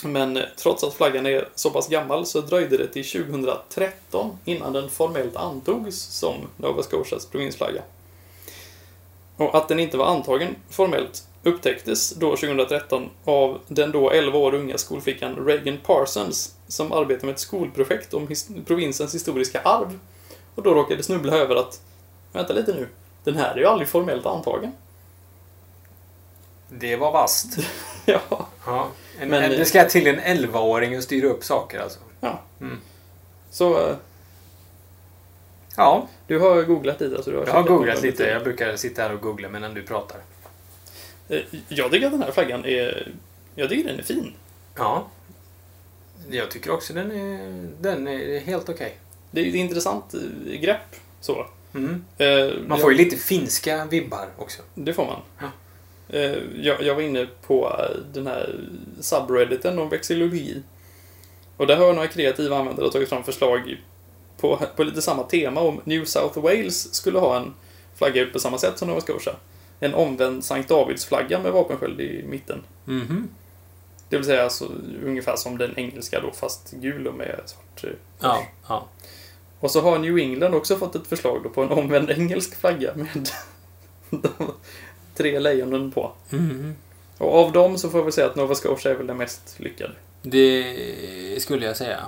[0.03, 4.73] Men eh, trots att flaggan är så pass gammal så dröjde det till 2013 innan
[4.73, 7.81] den formellt antogs som Nova Scotias provinsflagga.
[9.37, 14.53] Och att den inte var antagen formellt upptäcktes då 2013 av den då 11 år
[14.53, 19.99] unga skolflickan Reagan Parsons som arbetar med ett skolprojekt om his- provinsens historiska arv.
[20.55, 21.81] Och då råkade snubbla över att,
[22.33, 22.87] vänta lite nu,
[23.23, 24.71] den här är ju aldrig formellt antagen.
[26.69, 27.57] Det var vast.
[28.05, 28.19] ja.
[28.65, 28.87] Ja.
[29.19, 31.99] En, Men- en, det ska till en 11-åring att styra upp saker alltså.
[32.19, 32.39] ja.
[32.61, 32.79] Mm.
[33.51, 33.95] Så eh,
[35.77, 37.15] Ja, du har googlat lite?
[37.15, 38.23] Alltså du har jag har googlat den lite.
[38.23, 40.17] Jag brukar sitta här och googla medan du pratar.
[41.29, 43.11] Eh, Jag tycker att den här flaggan är...
[43.55, 44.33] Jag tycker den är fin.
[44.75, 45.07] Ja.
[46.29, 48.97] Jag tycker också den är, den är helt okej.
[49.31, 50.95] Det är ett intressant eh, grepp.
[51.21, 51.45] Så.
[51.73, 52.05] Mm.
[52.17, 54.61] Eh, Man får ju lite finska vibbar också.
[54.75, 55.19] Det får man.
[55.39, 55.49] Ja.
[56.55, 57.81] Jag, jag var inne på
[58.13, 58.59] den här
[58.99, 60.61] subredditen om vexillologi.
[61.57, 63.77] Och där har några kreativa användare tagit fram förslag
[64.37, 67.53] på, på lite samma tema om New South Wales skulle ha en
[67.95, 69.35] flagga ut på samma sätt som Nova Scotia.
[69.79, 72.63] En omvänd Sankt Davids-flagga med vapensköld i mitten.
[72.85, 73.27] Mhm.
[74.09, 74.71] Det vill säga alltså,
[75.05, 78.87] ungefär som den engelska då, fast gul och med svart eh, Ja, ja.
[79.59, 82.91] Och så har New England också fått ett förslag då på en omvänd engelsk flagga
[82.95, 83.29] med
[84.09, 84.29] de
[85.15, 86.11] tre lejonen på.
[86.29, 86.75] Mhm.
[87.17, 89.55] Och av dem så får jag väl säga att Nova Scotia är väl den mest
[89.59, 89.93] lyckade.
[90.21, 92.05] Det skulle jag säga.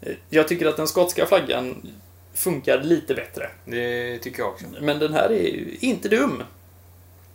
[0.00, 1.86] Eh, Jag tycker att den skotska flaggan
[2.34, 3.50] funkar lite bättre.
[3.64, 4.64] Det tycker jag också.
[4.80, 6.42] Men den här är inte dum.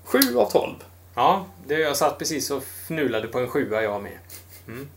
[0.06, 0.76] 7 av 12.
[1.15, 4.18] Ja, det, jag satt precis och fnulade på en sjua jag med.
[4.68, 4.89] Mm.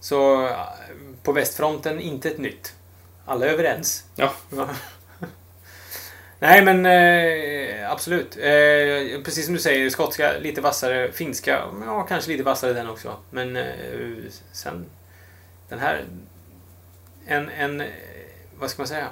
[0.00, 0.50] Så
[1.22, 2.74] på västfronten, inte ett nytt.
[3.26, 4.04] Alla är överens.
[4.16, 4.32] Ja.
[6.38, 8.36] Nej, men eh, absolut.
[8.36, 11.12] Eh, precis som du säger, skotska lite vassare.
[11.12, 13.16] Finska, ja, kanske lite vassare den också.
[13.30, 13.64] Men eh,
[14.52, 14.86] sen...
[15.68, 16.04] Den här...
[17.26, 17.80] En, en...
[17.80, 17.86] eh,
[18.58, 19.08] Vad ska man säga?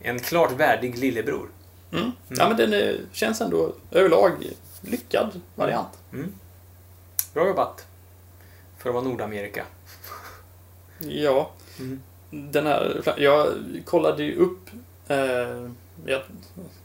[0.00, 1.48] En klart värdig lillebror.
[1.92, 2.12] Mm.
[2.28, 4.32] Ja, men den är, känns ändå överlag
[4.80, 5.98] lyckad variant.
[6.12, 6.32] Mm.
[7.34, 7.86] Bra jobbat.
[8.78, 9.64] För att vara Nordamerika.
[10.98, 11.50] Ja.
[11.78, 12.02] Mm.
[12.30, 13.48] Den här, jag
[13.84, 14.70] kollade ju upp,
[15.08, 15.70] eh,
[16.06, 16.22] jag,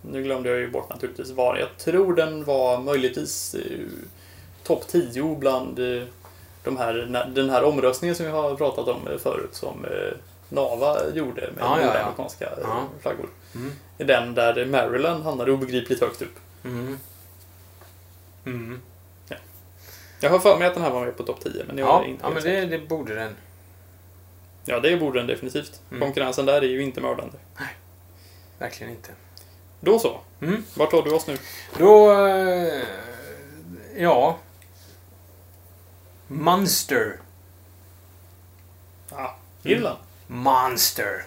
[0.02, 3.88] nu glömde jag ju bort naturligtvis var, jag tror den var möjligtvis eh,
[4.63, 6.04] topp 10 bland eh,
[6.63, 6.93] de här,
[7.36, 10.17] den här omröstningen som vi har pratat om eh, förut som eh,
[10.49, 11.86] Nava gjorde med Ja, ja, ja.
[11.86, 12.83] nordamerikanska eh, Ja.
[13.01, 13.29] flaggor.
[13.55, 13.71] Mm.
[13.97, 16.36] är Den där Maryland hamnade obegripligt högt upp.
[16.63, 16.99] Mm.
[18.45, 18.81] Mm.
[20.19, 22.03] Jag har för mig att den här var med på topp 10, men jag Ja,
[22.03, 23.36] är inte ja, men det, det borde den.
[24.65, 25.81] Ja, det borde den definitivt.
[25.91, 26.01] Mm.
[26.01, 27.38] Konkurrensen där är ju inte mördande.
[28.60, 29.10] Verkligen inte.
[29.79, 30.19] Då så.
[30.41, 30.63] Mm.
[30.75, 31.38] Vart tar du oss nu?
[31.77, 32.12] Då...
[32.27, 32.83] eh,
[33.97, 34.38] Ja.
[36.27, 37.19] Monster.
[39.12, 39.29] Ah,
[39.63, 39.97] Irland.
[40.28, 41.24] Monster.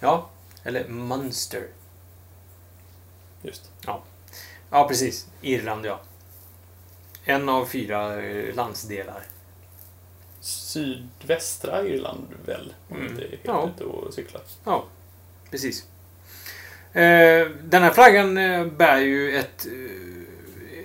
[0.00, 0.28] Ja.
[0.64, 1.66] Eller Monster.
[3.42, 3.70] Just.
[4.70, 5.26] Ja, precis.
[5.40, 6.00] Irland, ja.
[7.24, 9.22] En av fyra eh, landsdelar.
[10.40, 12.74] Sydvästra Irland väl?
[12.88, 13.08] Om Mm.
[13.12, 13.70] inte är helt Ja.
[13.76, 14.42] ute och cyklar.
[14.64, 14.84] Ja,
[15.50, 15.84] precis.
[16.92, 19.66] Eh, Den här flaggan eh, bär ju ett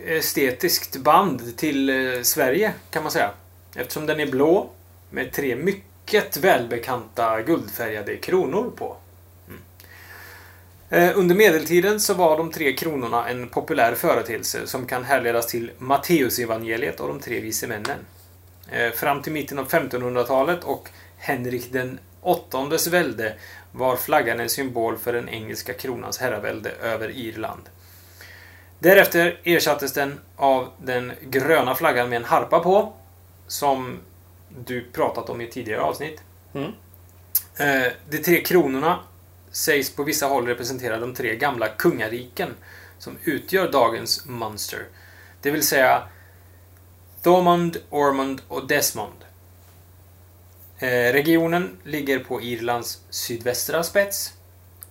[0.05, 1.91] estetiskt band till
[2.25, 3.31] Sverige, kan man säga.
[3.75, 4.69] Eftersom den är blå
[5.09, 5.83] med tre mycket
[6.37, 8.97] välbekanta guldfärgade kronor på.
[9.47, 9.59] Mm.
[10.89, 15.71] Eh, under medeltiden så var de tre kronorna en populär företeelse som kan härledas till
[15.77, 17.99] Matteusevangeliet och de tre vise männen.
[18.71, 23.33] Eh, fram till mitten av 1500-talet och Henrik den åttondes välde
[23.71, 27.61] var flaggan en symbol för den engelska kronans herravälde över Irland.
[28.79, 32.93] Därefter ersattes den av den gröna flaggan med en harpa på,
[33.47, 33.99] som
[34.65, 36.21] du pratat om i tidigare avsnitt.
[36.53, 36.71] Mm.
[37.57, 38.99] Eh, De tre kronorna
[39.51, 42.49] sägs på vissa håll representera de tre gamla kungariken
[42.99, 44.85] som utgör dagens Munster.
[45.41, 46.07] Det vill säga
[47.23, 49.25] Thomond, Ormond och Desmond.
[50.79, 54.33] Eh, regionen ligger på Irlands sydvästra spets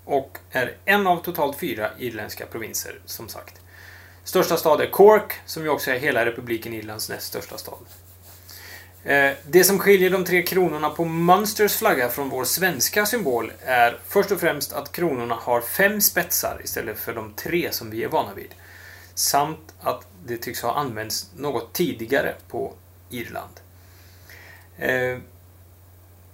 [0.04, 3.60] och är en av totalt fyra irländska provinser, som sagt.
[4.24, 7.78] Största stad är Cork, som ju också är hela republiken Irlands näst största stad.
[9.06, 13.98] Eh, det som skiljer de tre kronorna på Munsters flagga från vår svenska symbol är
[14.06, 18.08] först och främst att kronorna har fem spetsar istället för de tre som vi är
[18.08, 18.54] vana vid.
[19.14, 22.72] Samt att det tycks ha använts något tidigare på
[23.10, 23.60] Irland.
[24.78, 25.18] Eh,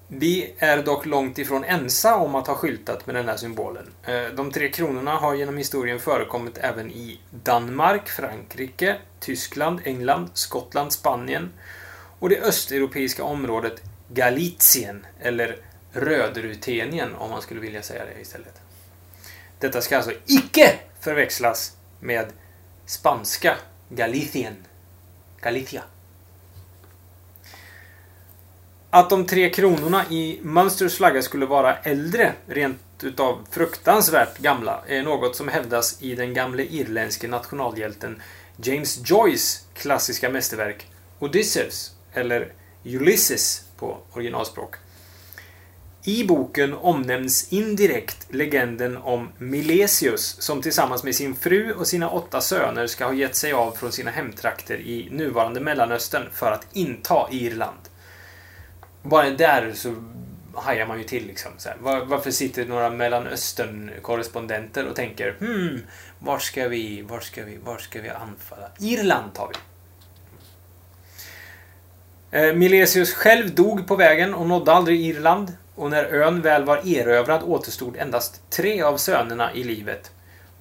[0.09, 3.87] vi är dock långt ifrån ensa om att ha skyltat med den här symbolen.
[4.05, 10.93] Eh, de tre kronorna har genom historien förekommit även i Danmark, Frankrike, Tyskland, England, Skottland,
[10.93, 11.51] Spanien
[12.23, 15.57] och det östeuropeiska området Galicien, eller
[15.93, 18.61] Rödrutenien om man skulle vilja säga det istället.
[19.59, 22.27] Detta ska alltså icke förväxlas med
[22.87, 23.57] spanska
[23.89, 24.57] Galicien.
[25.41, 25.83] Galicia.
[28.91, 35.03] Att de tre kronorna i Munsters flagga skulle vara äldre, rent utav fruktansvärt gamla, är
[35.03, 38.23] något som hävdas i den gamle irländske nationalhjälten
[38.57, 40.87] James Joyce klassiska mästerverk
[41.19, 42.53] Odysseus, eller
[42.85, 44.77] Ulysses på originalspråk.
[46.05, 52.41] I boken omnämns indirekt legenden om Milesius som tillsammans med sin fru och sina åtta
[52.41, 57.29] söner ska ha gett sig av från sina hemtrakter i nuvarande Mellanöstern för att inta
[57.31, 57.79] Irland.
[59.03, 59.95] Bara där så
[60.55, 61.53] hajar man ju till liksom.
[61.59, 61.77] Så här.
[61.81, 65.81] Var, varför sitter några Mellanöstern-korrespondenter och tänker hmm,
[66.19, 68.71] var ska vi, var ska vi, var ska vi anfalla?
[68.79, 69.55] Irland tar vi.
[72.33, 75.53] Eh, Milesius själv dog på vägen och nådde aldrig Irland.
[75.75, 80.11] Och när ön väl var erövrad återstod endast tre av sönerna i livet.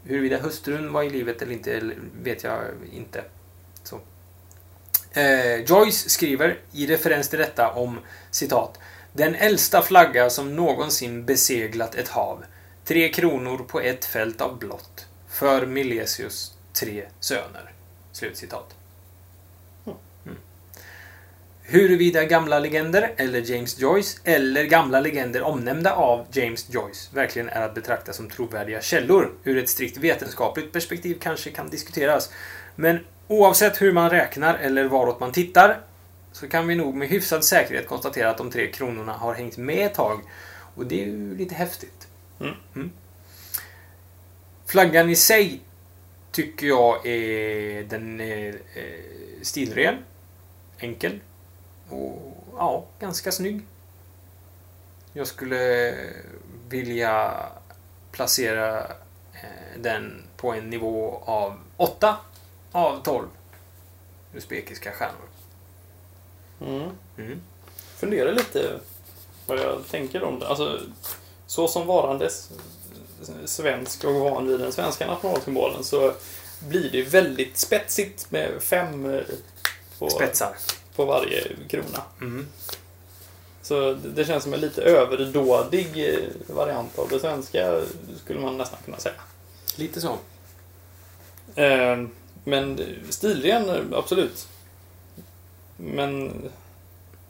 [0.04, 1.92] Huruvida hustrun var i livet eller inte
[2.24, 2.62] vet jag
[2.94, 3.24] inte.
[3.84, 4.00] Så.
[5.14, 8.00] Eh, Joyce skriver i referens till detta om
[8.32, 8.80] citat
[9.14, 12.44] Den äldsta flagga som någonsin beseglat ett hav.
[12.86, 15.06] Tre kronor på ett fält av blått.
[15.30, 17.72] För Milesius tre söner.
[18.12, 18.81] Slutcitat.
[21.72, 21.82] Mm.
[21.82, 27.62] Huruvida gamla legender, eller James Joyce, eller gamla legender omnämnda av James Joyce verkligen är
[27.62, 32.32] att betrakta som trovärdiga källor ur ett strikt vetenskapligt perspektiv kanske kan diskuteras.
[32.76, 35.80] Men oavsett hur man räknar eller varåt man tittar
[36.32, 39.86] så kan vi nog med hyfsad säkerhet konstatera att de tre kronorna har hängt med
[39.86, 40.22] ett tag.
[40.76, 42.08] Och det är ju lite häftigt.
[42.40, 42.92] Mm.
[44.66, 45.62] Flaggan i sig
[46.32, 47.84] tycker jag är...
[47.84, 49.96] Den är eh, stilren.
[50.80, 51.20] Enkel.
[51.92, 53.62] Och ja, ganska snygg.
[55.14, 55.96] Jag skulle
[56.70, 57.34] vilja
[58.12, 58.80] placera
[59.34, 62.18] eh, den på en nivå av 8
[62.72, 63.28] av 12
[64.34, 65.28] usbekiska stjärnor.
[66.62, 66.90] Mm.
[67.18, 67.42] Mm.
[67.96, 68.80] Funderar lite
[69.46, 70.48] vad jag tänker om det.
[70.48, 70.80] Alltså,
[71.48, 72.50] så som varandes
[73.46, 76.14] svensk och van vid den svenska nationalsymbolen så
[76.60, 79.22] blir det väldigt spetsigt med fem eh,
[80.00, 80.56] på, Spetsar.
[80.96, 82.04] På varje krona.
[82.22, 82.48] Mm.
[83.62, 87.82] Så det, känns som en lite överdådig eh, variant av det svenska,
[88.24, 89.22] skulle man nästan kunna säga.
[89.76, 90.18] Lite så.
[91.56, 92.04] Eh,
[92.44, 94.48] men stilren, absolut.
[95.78, 96.34] Men...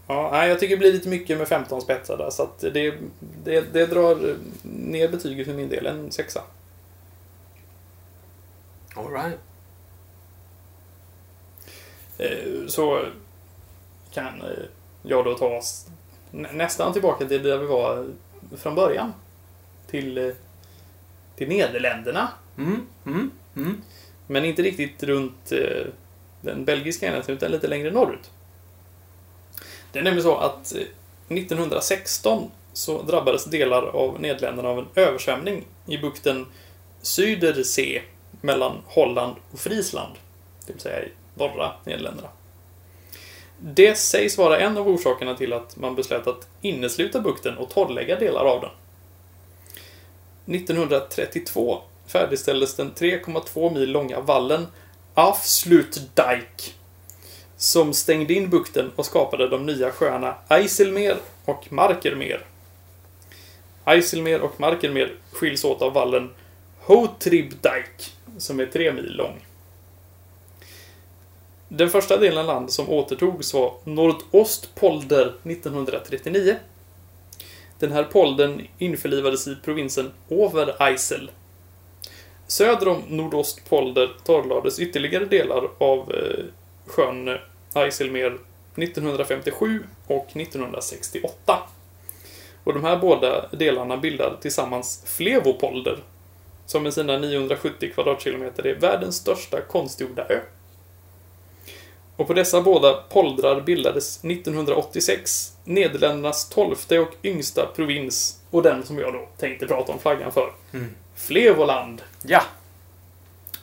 [0.08, 2.94] Ja, jag tycker det blir lite mycket med 15 spetsar där, så att det,
[3.44, 6.42] det, det drar ner betyget för min del, en sexa.
[8.96, 9.40] All right.
[12.18, 13.06] Eh, Så
[14.14, 14.48] kan eh,
[15.04, 15.86] jag då ta oss
[16.32, 18.08] nä- nästan tillbaka till där vi var
[18.58, 19.14] från början.
[19.88, 20.34] Till, eh,
[21.36, 22.28] till Nederländerna.
[22.58, 23.82] Mm, mm, mm.
[24.28, 25.86] Men inte riktigt runt eh,
[26.42, 28.32] den belgiska enheten, utan lite längre norrut.
[29.92, 30.82] Det är nämligen så att eh,
[31.38, 36.46] 1916 så drabbades delar av Nederländerna av en översvämning i bukten
[37.02, 38.02] Zuiderzee
[38.42, 40.14] mellan Holland och Friesland.
[40.66, 42.30] Det vill säga i norra Nederländerna.
[43.64, 48.20] Det sägs vara en av orsakerna till att man beslöt att innesluta bukten och torrlägga
[48.20, 48.70] delar av den.
[50.56, 54.68] 1932 färdigställdes den 3,2 mil långa vallen
[55.14, 56.76] Afslutdijk
[57.58, 62.46] som stängde in bukten och skapade de nya sjöarna Eiselmer och Markermer.
[63.86, 66.30] Eiselmer och Markermer skiljs åt av vallen
[66.80, 69.46] Hotribdijk som är 3 mil lång.
[71.74, 76.56] Den första delen av land som återtogs var Nordostpolder 1939.
[77.80, 81.32] Den här poldern införlivades i provinsen Overijssel.
[82.48, 86.46] Söder om Nordostpolder torrlades ytterligare delar av eh,
[86.86, 87.38] sjön
[87.76, 88.38] Eiselmer
[88.76, 91.60] 1957 och 1968.
[92.64, 95.98] Och de här båda delarna bildar tillsammans Flevopolder,
[96.66, 100.40] som med sina 970 kvadratkilometer är världens största konstgjorda ö.
[102.22, 109.00] Och på dessa båda poldrar bildades 1986 Nederländernas tolfte och yngsta provins och den som
[109.00, 110.54] jag då tänkte prata om flaggan för.
[110.74, 110.90] Mm.
[111.16, 112.02] Flevoland.
[112.24, 112.44] Ja.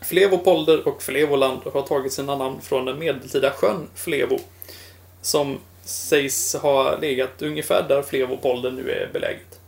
[0.03, 4.39] Flevopolder och Flevoland har tagit sina namn från den medeltida sjön Flevo,
[5.23, 9.61] som sägs ha legat ungefär där Flevopolder nu är beläget.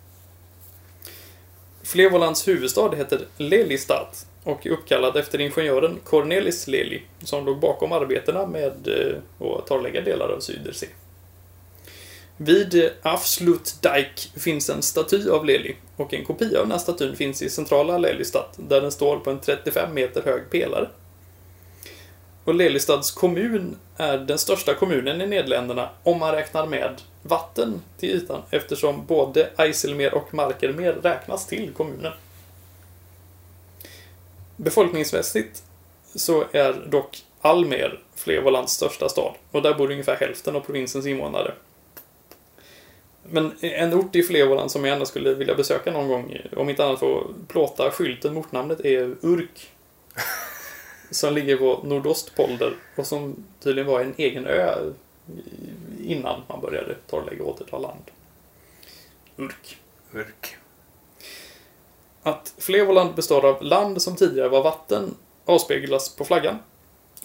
[1.82, 4.08] Flevolands huvudstad heter Lelystad
[4.44, 10.28] och uppkallad efter ingenjören Cornelis Lely, som låg bakom arbetena med eh, att torrlägga delar
[10.28, 10.88] av Sydersee.
[12.36, 17.42] Vid Afslutdijk finns en staty av Lely och en kopia av den här statyn finns
[17.42, 20.88] i centrala Lelystad där den står på en 35 meter hög pelare.
[22.44, 28.10] Och Lelystads kommun är den största kommunen i Nederländerna om man räknar med vatten till
[28.10, 32.12] ytan eftersom både Eiselmer och Markermeer räknas till kommunen.
[34.64, 35.62] Befolkningsmässigt
[36.14, 41.52] så är dock Almer Flevolands största stad och där bor ungefär hälften av provinsens invånare.
[43.22, 46.84] Men en ort i Flevoland som jag ändå skulle vilja besöka någon gång, om inte
[46.84, 49.70] annat för att plåta skylten med ortnamnet, är Urk.
[51.10, 54.92] Som ligger på Nordostpolder och som tydligen var en egen ö
[56.04, 58.10] innan man började torrlägga och återta land.
[59.36, 59.78] Urk.
[60.12, 60.56] Urk.
[62.22, 66.58] Att Flevoland består av land som tidigare var vatten avspeglas på flaggan.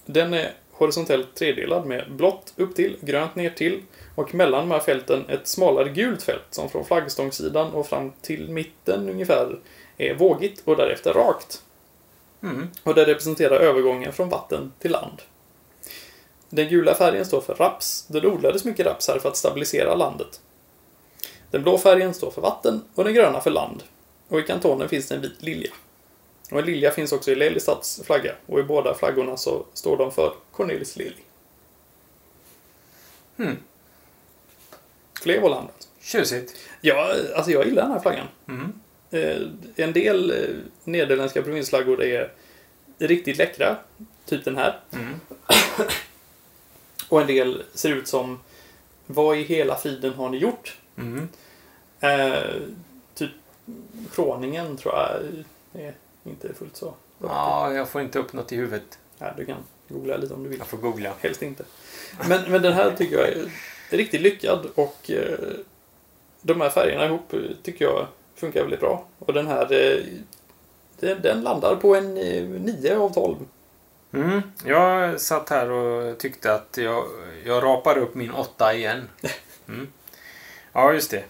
[0.05, 3.81] Den är horisontellt tredelad med blått upp till, grönt ner till
[4.15, 8.49] och mellan de här fälten ett smalare gult fält som från flaggstångssidan och fram till
[8.49, 9.60] mitten ungefär
[9.97, 11.62] är vågigt och därefter rakt.
[12.43, 12.67] Mm.
[12.84, 15.21] Och det representerar övergången från vatten till land.
[16.49, 19.95] Den gula färgen står för raps, då det odlades mycket raps här för att stabilisera
[19.95, 20.41] landet.
[21.51, 23.84] Den blå färgen står för vatten och den gröna för land.
[24.27, 25.71] Och i kantonen finns det en vit lilja.
[26.51, 30.11] Och en lilja finns också i Lelystads flagga och i båda flaggorna så står de
[30.11, 31.21] för Cornelis Lilly.
[33.38, 33.57] Mm.
[35.21, 35.69] Flevoland.
[35.73, 35.89] alltså.
[36.01, 36.55] Tjusigt.
[36.81, 38.27] Ja, alltså jag gillar den här flaggan.
[38.47, 38.73] Mm.
[39.11, 39.47] Eh,
[39.85, 42.31] en del eh, nederländska provinsflaggor är
[42.97, 43.77] riktigt läckra,
[44.25, 44.79] typ den här.
[44.93, 45.19] Mm.
[47.09, 48.39] Och en del ser ut som
[49.05, 50.77] Vad i hela friden har ni gjort?
[50.97, 51.29] Mm.
[53.67, 53.73] Eh,
[54.13, 56.94] Kroningen tror jag är inte fullt så.
[57.19, 59.00] Ja, jag får inte upp något i huvudet.
[59.17, 59.58] Ja, du kan
[59.89, 60.60] googla lite om du vill.
[60.60, 61.13] Jag får googla.
[61.19, 61.63] Helst inte.
[62.27, 63.52] Men, men den här tycker jag är
[63.89, 65.39] riktigt lyckad och eh,
[66.42, 69.06] de här färgerna ihop eh, tycker jag funkar väldigt bra.
[69.19, 73.35] Och den här eh, den, landar på en eh, 9 av 12.
[74.13, 74.42] Mm.
[74.65, 77.06] Jag satt här och tyckte att jag,
[77.46, 79.10] jag rapar upp min åtta igen.
[79.67, 79.87] Mm.
[80.73, 81.23] Ja, just det.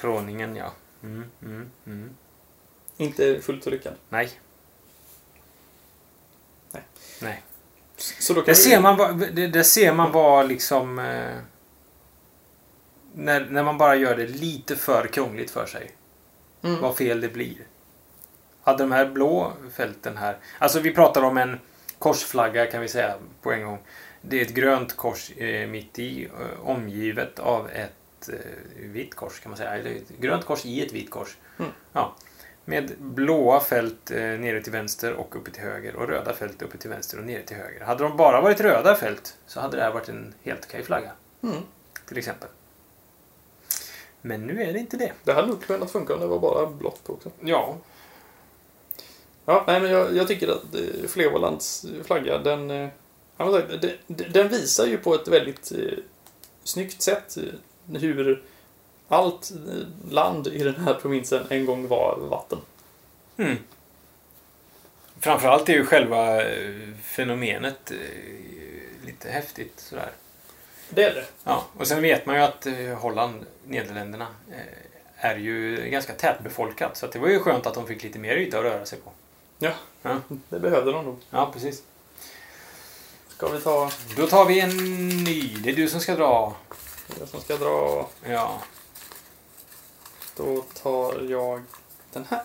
[0.00, 0.72] Kroningen, ja.
[1.02, 2.10] Mm, mm, mm.
[2.96, 3.94] Inte fullt så lyckad.
[4.08, 4.30] Nej.
[6.72, 6.82] Nej.
[7.22, 7.42] Nej.
[7.96, 8.96] Så då kan Där vi- ser man
[9.52, 10.98] där ser man vad liksom...
[10.98, 11.38] Eh,
[13.14, 15.90] när, när man bara gör det lite för krångligt för sig.
[16.62, 16.80] Mm.
[16.80, 17.56] Vad fel det blir.
[18.62, 20.36] Hade de här blå fälten här.
[20.58, 21.60] Alltså vi pratar om en
[21.98, 23.78] korsflagga kan vi säga på en gång.
[24.20, 27.92] Det är ett grönt kors eh, mitt i eh, omgivet av ett
[28.28, 28.34] eh,
[28.76, 29.70] vitt kors kan man säga.
[29.70, 31.36] Eller ett grönt kors i ett vitt kors.
[31.58, 31.70] Mm.
[31.92, 32.14] Ja.
[32.64, 36.78] Med blåa fält eh, nere till vänster och uppe till höger och röda fält uppe
[36.78, 37.80] till vänster och nere till höger.
[37.80, 41.12] Hade de bara varit röda fält så hade det här varit en helt okej flagga.
[41.42, 41.62] Mm.
[42.08, 42.48] Till exempel.
[44.20, 45.12] Men nu är det inte det.
[45.24, 47.30] Det hade nog kunnat funka om det var bara blått också.
[47.40, 47.76] Ja.
[49.44, 52.88] Ja, nej, men jag, jag tycker att eh, Flevolands flagga, den, eh,
[53.36, 55.98] den, den visar ju på ett väldigt eh,
[56.64, 57.38] snyggt sätt
[57.94, 58.42] hur
[59.08, 59.52] allt
[60.10, 62.58] land i den här provinsen en gång var vatten.
[63.36, 63.56] Mm.
[65.20, 70.10] Framförallt är ju själva eh, fenomenet eh, lite häftigt sådär.
[70.90, 71.24] Det är det.
[71.44, 74.26] Ja, och sen vet man ju att eh, Holland, Nederländerna,
[75.16, 76.96] är ju ganska tätbefolkat.
[76.96, 79.10] Så det var ju skönt att de fick lite mer yta att röra sig på.
[79.58, 79.72] Ja,
[80.02, 81.16] Ja, det behövde de nog.
[81.30, 81.82] ja precis.
[83.28, 84.76] Ska vi ta Då tar vi en
[85.24, 85.56] ny.
[85.62, 86.56] Det är du som ska dra.
[87.20, 88.08] Det som ska dra?
[88.24, 88.62] Ja.
[90.36, 91.62] Då tar jag
[92.12, 92.44] den här.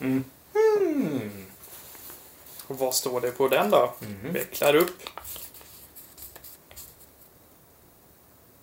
[0.00, 0.24] Mm.
[0.54, 1.46] Mm.
[2.66, 3.94] Och vad står det på den då?
[4.00, 4.32] Mhm.
[4.32, 5.02] Vecklar upp.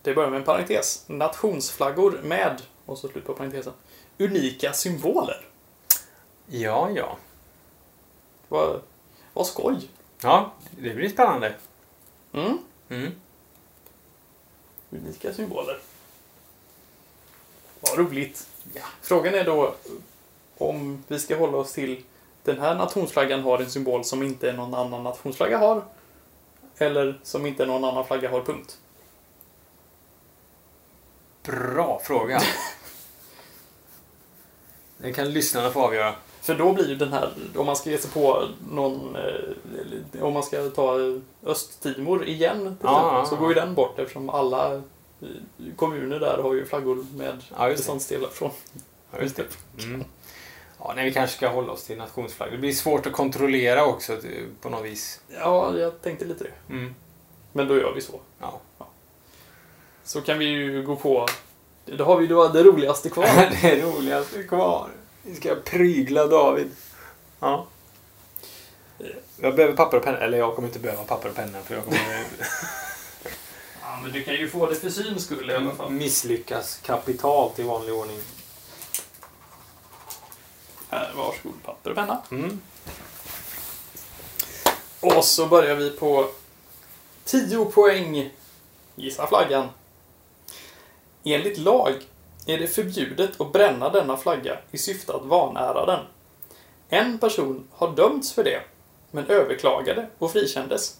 [0.02, 1.04] Det börjar med en parentes.
[1.06, 3.72] Nationsflaggor med, och så slut på parentesen,
[4.18, 5.46] unika symboler.
[6.46, 7.18] Ja, ja.
[8.48, 8.80] Vad,
[9.32, 9.88] vad skoj.
[10.22, 11.54] Ja, det blir spännande.
[12.32, 12.58] Mm.
[12.88, 13.12] Mm.
[14.92, 15.78] Unika symboler.
[17.80, 18.48] Vad roligt.
[19.00, 19.74] Frågan är då
[20.58, 22.04] om vi ska hålla oss till
[22.44, 25.84] den här nationsflaggan har en symbol som inte någon annan nationsflagga har.
[26.78, 28.78] Eller som inte någon annan flagga har, punkt.
[31.42, 32.42] Bra fråga.
[34.96, 36.14] Det kan lyssnarna få avgöra.
[36.42, 40.32] För då blir ju den här, om man ska ge sig på någon, eh, om
[40.32, 40.98] man ska ta
[41.46, 43.38] Östtimor igen till Ja, exempel, ja, så ja.
[43.38, 44.80] går ju den bort eftersom alla eh,
[45.76, 47.74] kommuner där har ju flaggor med Ja, det.
[47.74, 48.50] beståndsdelar från.
[49.12, 49.44] Ja, just det.
[49.84, 50.04] Mm.
[50.78, 52.52] Ja, nej, vi kanske ska hålla oss till nationsflagg.
[52.52, 54.20] Det blir svårt att kontrollera också eh,
[54.60, 55.20] på något vis.
[55.28, 56.74] Ja, jag tänkte lite det.
[56.74, 56.94] Mm.
[57.52, 58.20] Men då gör vi så.
[58.40, 58.60] Ja.
[60.04, 61.26] Så kan vi ju gå på,
[61.84, 63.24] då har vi då det roligaste kvar.
[63.62, 64.88] det är roligaste kvar.
[65.22, 66.70] Vi ska prygla David.
[67.40, 67.66] Ja.
[69.36, 70.18] Jag behöver papper och penna.
[70.18, 71.98] Eller jag kommer inte behöva papper och penna för jag kommer
[73.82, 75.90] ja, men du kan ju få det för syns skull i alla fall.
[75.90, 78.18] misslyckas kapitalt i vanlig ordning.
[80.88, 82.22] Här, varsågod, papper och penna.
[82.30, 82.60] Mm.
[85.00, 86.30] Och så börjar vi på
[87.24, 88.30] 10 poäng.
[88.94, 89.68] Gissa flaggan.
[91.24, 91.94] Enligt lag
[92.46, 96.00] är det förbjudet att bränna denna flagga i syfte att vanära den.
[96.88, 98.60] En person har dömts för det,
[99.10, 100.98] men överklagade och frikändes.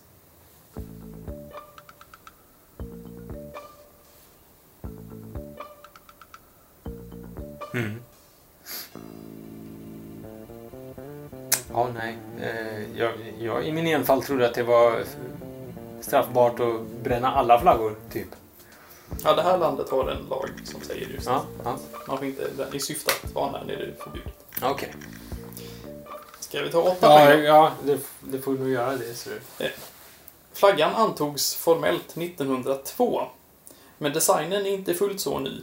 [7.75, 8.03] Mm.
[11.73, 12.19] Ja, nej.
[12.41, 15.05] Eh, jag, jag i min enfald trodde att det var
[16.01, 18.29] straffbart att bränna alla flaggor, typ.
[19.25, 21.79] Ja, det här landet har en lag som säger just Ja, ja.
[22.09, 24.35] Man får inte, i syfte att vanära är det förbjudet.
[24.63, 24.95] okej.
[26.41, 27.43] Ska vi ta åtta Ja, poäng?
[27.45, 29.15] ja det, det får nog göra det.
[29.15, 29.31] Så.
[30.53, 33.23] Flaggan antogs formellt 1902,
[33.99, 35.61] men designen är inte fullt så ny.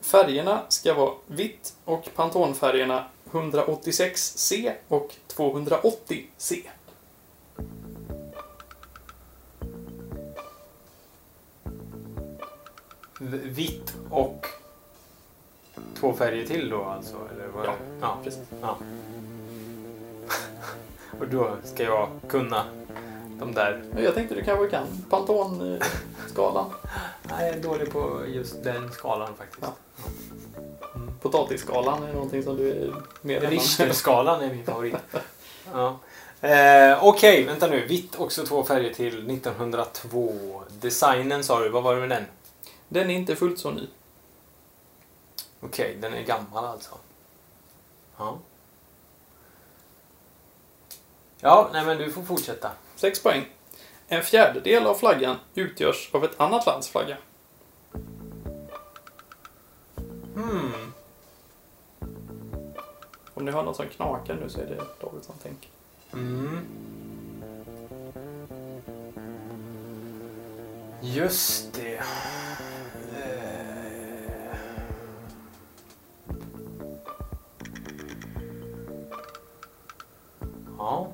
[0.00, 6.62] Färgerna ska vara vitt och Pantonfärgerna 186C och 280C.
[13.44, 14.46] Vitt och
[16.00, 17.16] två färger till då alltså?
[17.34, 17.66] Eller vad?
[17.66, 18.18] Ja, ja.
[18.24, 18.42] precis.
[18.60, 18.78] ja.
[21.20, 22.64] Och då ska jag kunna
[23.38, 23.82] de där.
[23.98, 26.70] Jag tänkte du kanske kan Pantonskalan,
[27.22, 29.62] Nej, jag är dålig på just den skalan faktiskt.
[29.62, 29.72] Ja.
[31.22, 33.40] potatisskalan är någonting som du är mer.
[33.40, 34.96] Richterskalan är min favorit.
[35.72, 35.98] ja.
[36.48, 37.86] eh, Okej, vänta nu.
[37.86, 40.62] Vitt också två färger till 1902.
[40.80, 42.24] Designen sa du, vad var det med den?
[42.92, 43.88] Den är inte fullt så ny.
[45.60, 46.94] Okej, den är gammal alltså.
[48.16, 48.38] Ja.
[51.40, 52.70] Ja, nej men du får fortsätta.
[52.96, 53.48] 6 poäng.
[54.08, 57.16] En fjärdedel av flaggan utgörs av ett annat lands flagga.
[60.34, 60.92] Hmm.
[63.34, 65.70] Om ni hör något som knakar nu så är det David som tänker.
[66.12, 66.60] Mm.
[71.02, 72.02] Just det.
[80.80, 81.08] Ja.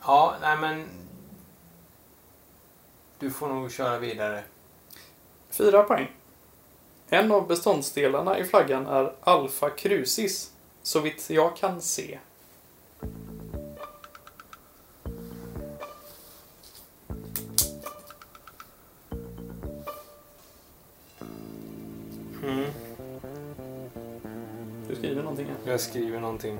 [0.00, 0.88] Ja, nej men...
[3.18, 4.44] Du får nog köra vidare.
[5.50, 6.12] Fyra poäng.
[7.08, 10.52] En av beståndsdelarna i flaggan är Alfa Crucis,
[10.82, 12.18] så vitt jag kan se.
[25.76, 26.58] Jag skriver någonting.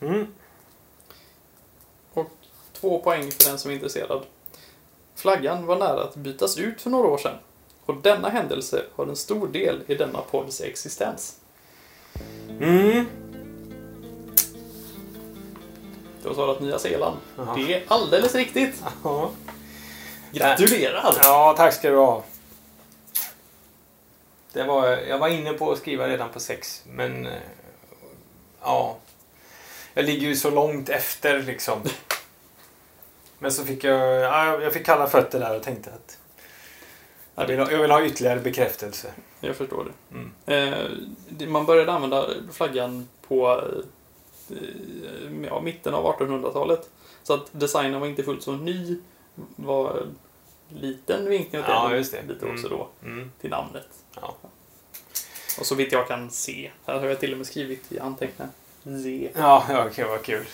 [0.00, 0.26] Mm.
[2.12, 2.30] Och
[2.72, 4.22] två poäng för den som är intresserad.
[5.14, 7.36] Flaggan var nära att bytas ut för några år sedan.
[7.86, 11.36] Och denna händelse har en stor del i denna podds existens.
[12.60, 13.06] Mm.
[16.22, 17.16] Du har svarat Nya Zeeland.
[17.36, 17.54] Jaha.
[17.56, 18.82] Det är alldeles riktigt.
[19.04, 19.30] Ja.
[20.32, 21.14] Gratulerar!
[21.22, 22.24] ja, tack ska du ha.
[24.52, 27.26] Det var, jag var inne på att skriva redan på sex, men...
[27.26, 27.32] eh,
[28.64, 28.96] Ja.
[29.94, 31.82] Jag ligger ju så långt efter liksom.
[33.38, 34.20] Men så fick jag...
[34.20, 36.18] Ja, jag fick kalla fötter där och tänkte att...
[37.34, 39.12] Jag vill, ha, jag vill ha ytterligare bekräftelse.
[39.40, 40.16] Jag förstår det.
[40.16, 40.32] Mm.
[41.40, 43.62] Eh, man började använda flaggan på
[44.50, 46.90] eh, ja, mitten av 1800-talet.
[47.22, 48.98] Så att designen var inte fullt så ny.
[49.56, 50.02] var
[50.80, 52.22] liten vinkning åt Ja, det just det.
[52.28, 52.54] lite Mm.
[52.56, 53.30] också då Mm.
[53.40, 53.88] till namnet.
[54.20, 54.34] Ja.
[55.60, 56.70] Och så vitt jag kan se.
[56.86, 58.50] Här har jag till och med skrivit i anteckningar.
[58.84, 59.30] Z.
[59.40, 60.44] Ja, ja okej, vad kul.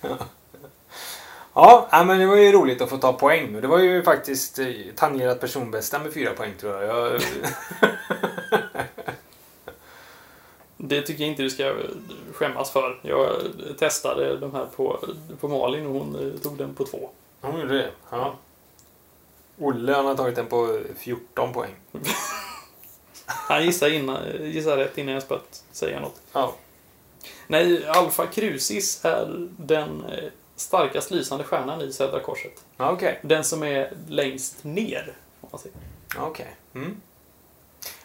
[1.54, 3.60] ja, ja, men det var ju roligt att få ta poäng.
[3.60, 4.66] Det var ju faktiskt eh,
[4.96, 7.12] tangerat personbästa med fyra poäng tror jag.
[7.14, 7.20] jag
[10.76, 11.74] Det tycker jag inte du ska
[12.32, 13.00] skämmas för.
[13.02, 13.30] Jag
[13.78, 14.98] testade de här på,
[15.40, 17.10] på Malin och hon eh, tog den på två.
[17.40, 17.90] hon gjorde det.
[18.10, 18.34] Ja.
[19.60, 21.74] Olle han har tagit den på 14 poäng.
[23.26, 26.20] Han gissade, innan, gissade rätt innan jag börjat säga något.
[26.32, 26.54] Ja.
[27.46, 32.64] Nej, Alpha Crucis är den eh, starkast lysande stjärnan i Södra Korset.
[32.76, 33.20] Okej.
[33.22, 35.16] Den som är längst ner,
[36.18, 36.56] Okej.
[36.74, 37.00] Mm.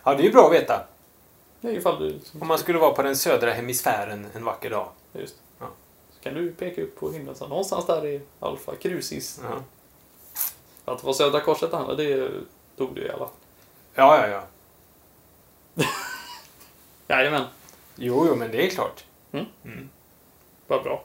[0.04, 0.88] Ja, det är ju bra att veta.
[1.62, 2.20] Är ifall du...
[2.42, 4.90] Om man skulle vara på den södra hemisfären en vacker dag.
[5.14, 5.36] Just.
[5.60, 5.68] Ja.
[6.12, 7.36] Så kan du peka upp på himlen.
[7.36, 9.40] Så någonstans där är Alpha Crucis.
[9.44, 9.64] Ja,
[10.86, 12.30] Att det var Södra Korset det handlade, det
[12.78, 13.28] tog du i alla fall.
[13.96, 14.28] ja, ja.
[14.28, 14.44] ja.
[17.16, 17.44] Jajamän,
[17.96, 19.04] Jo, jo, men det är klart.
[19.32, 19.46] Mm.
[19.66, 19.90] Mm.
[20.68, 21.04] vad bra.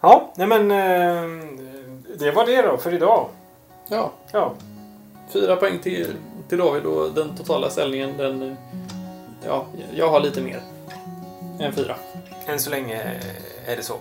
[0.00, 1.46] Ja, nej men eh,
[2.18, 3.28] det var det då för idag.
[3.88, 4.54] Ja, Ja,
[5.32, 6.16] fyra poäng till,
[6.48, 8.56] till David och den totala ställningen, den...
[9.44, 10.62] Ja, jag har lite mer
[11.60, 11.96] än fyra.
[12.46, 13.20] än så länge
[13.66, 13.96] är det så.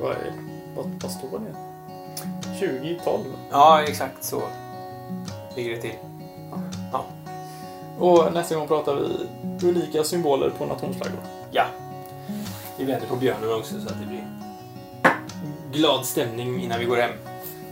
[0.00, 0.16] Vad,
[0.76, 1.67] vad, vad står det?
[2.58, 3.24] 2012.
[3.50, 4.42] Ja, exakt så
[5.56, 5.94] ligger det till.
[7.98, 11.20] Och nästa gång pratar vi unika symboler på nationsflaggor.
[11.50, 11.64] Ja.
[12.76, 14.26] Vi vänder på björnen också så att det blir
[15.72, 17.10] glad stämning innan vi går hem.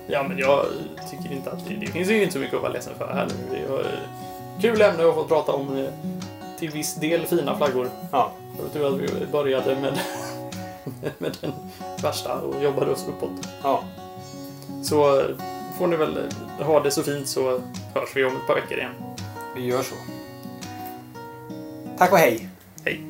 [0.07, 0.66] Ja, men jag
[1.11, 3.26] tycker inte att det, det finns ju inte så mycket att vara ledsen för här
[3.26, 3.59] nu.
[3.59, 5.91] Det var eh, kul ämne att få prata om eh,
[6.59, 7.91] till viss del fina flaggor.
[8.12, 8.32] Ja.
[8.62, 9.99] Jag tror att vi började med,
[11.18, 11.53] med den
[12.03, 13.49] värsta och jobbade oss uppåt.
[13.62, 13.82] Ja.
[14.82, 15.22] Så
[15.78, 16.18] får ni väl
[16.58, 17.60] ha det så fint så
[17.94, 18.92] hörs vi om ett par veckor igen.
[19.56, 19.94] Vi gör så.
[21.98, 22.48] Tack och hej.
[22.84, 23.00] Hej!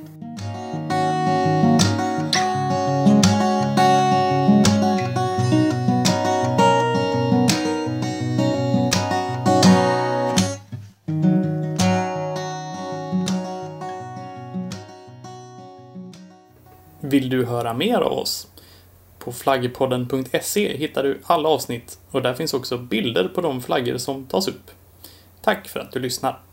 [17.00, 18.48] Vill du höra mer av oss?
[19.26, 24.26] På flaggpodden.se hittar du alla avsnitt och där finns också bilder på de flaggor som
[24.26, 24.70] tas upp.
[25.42, 26.45] Tack för att du lyssnar!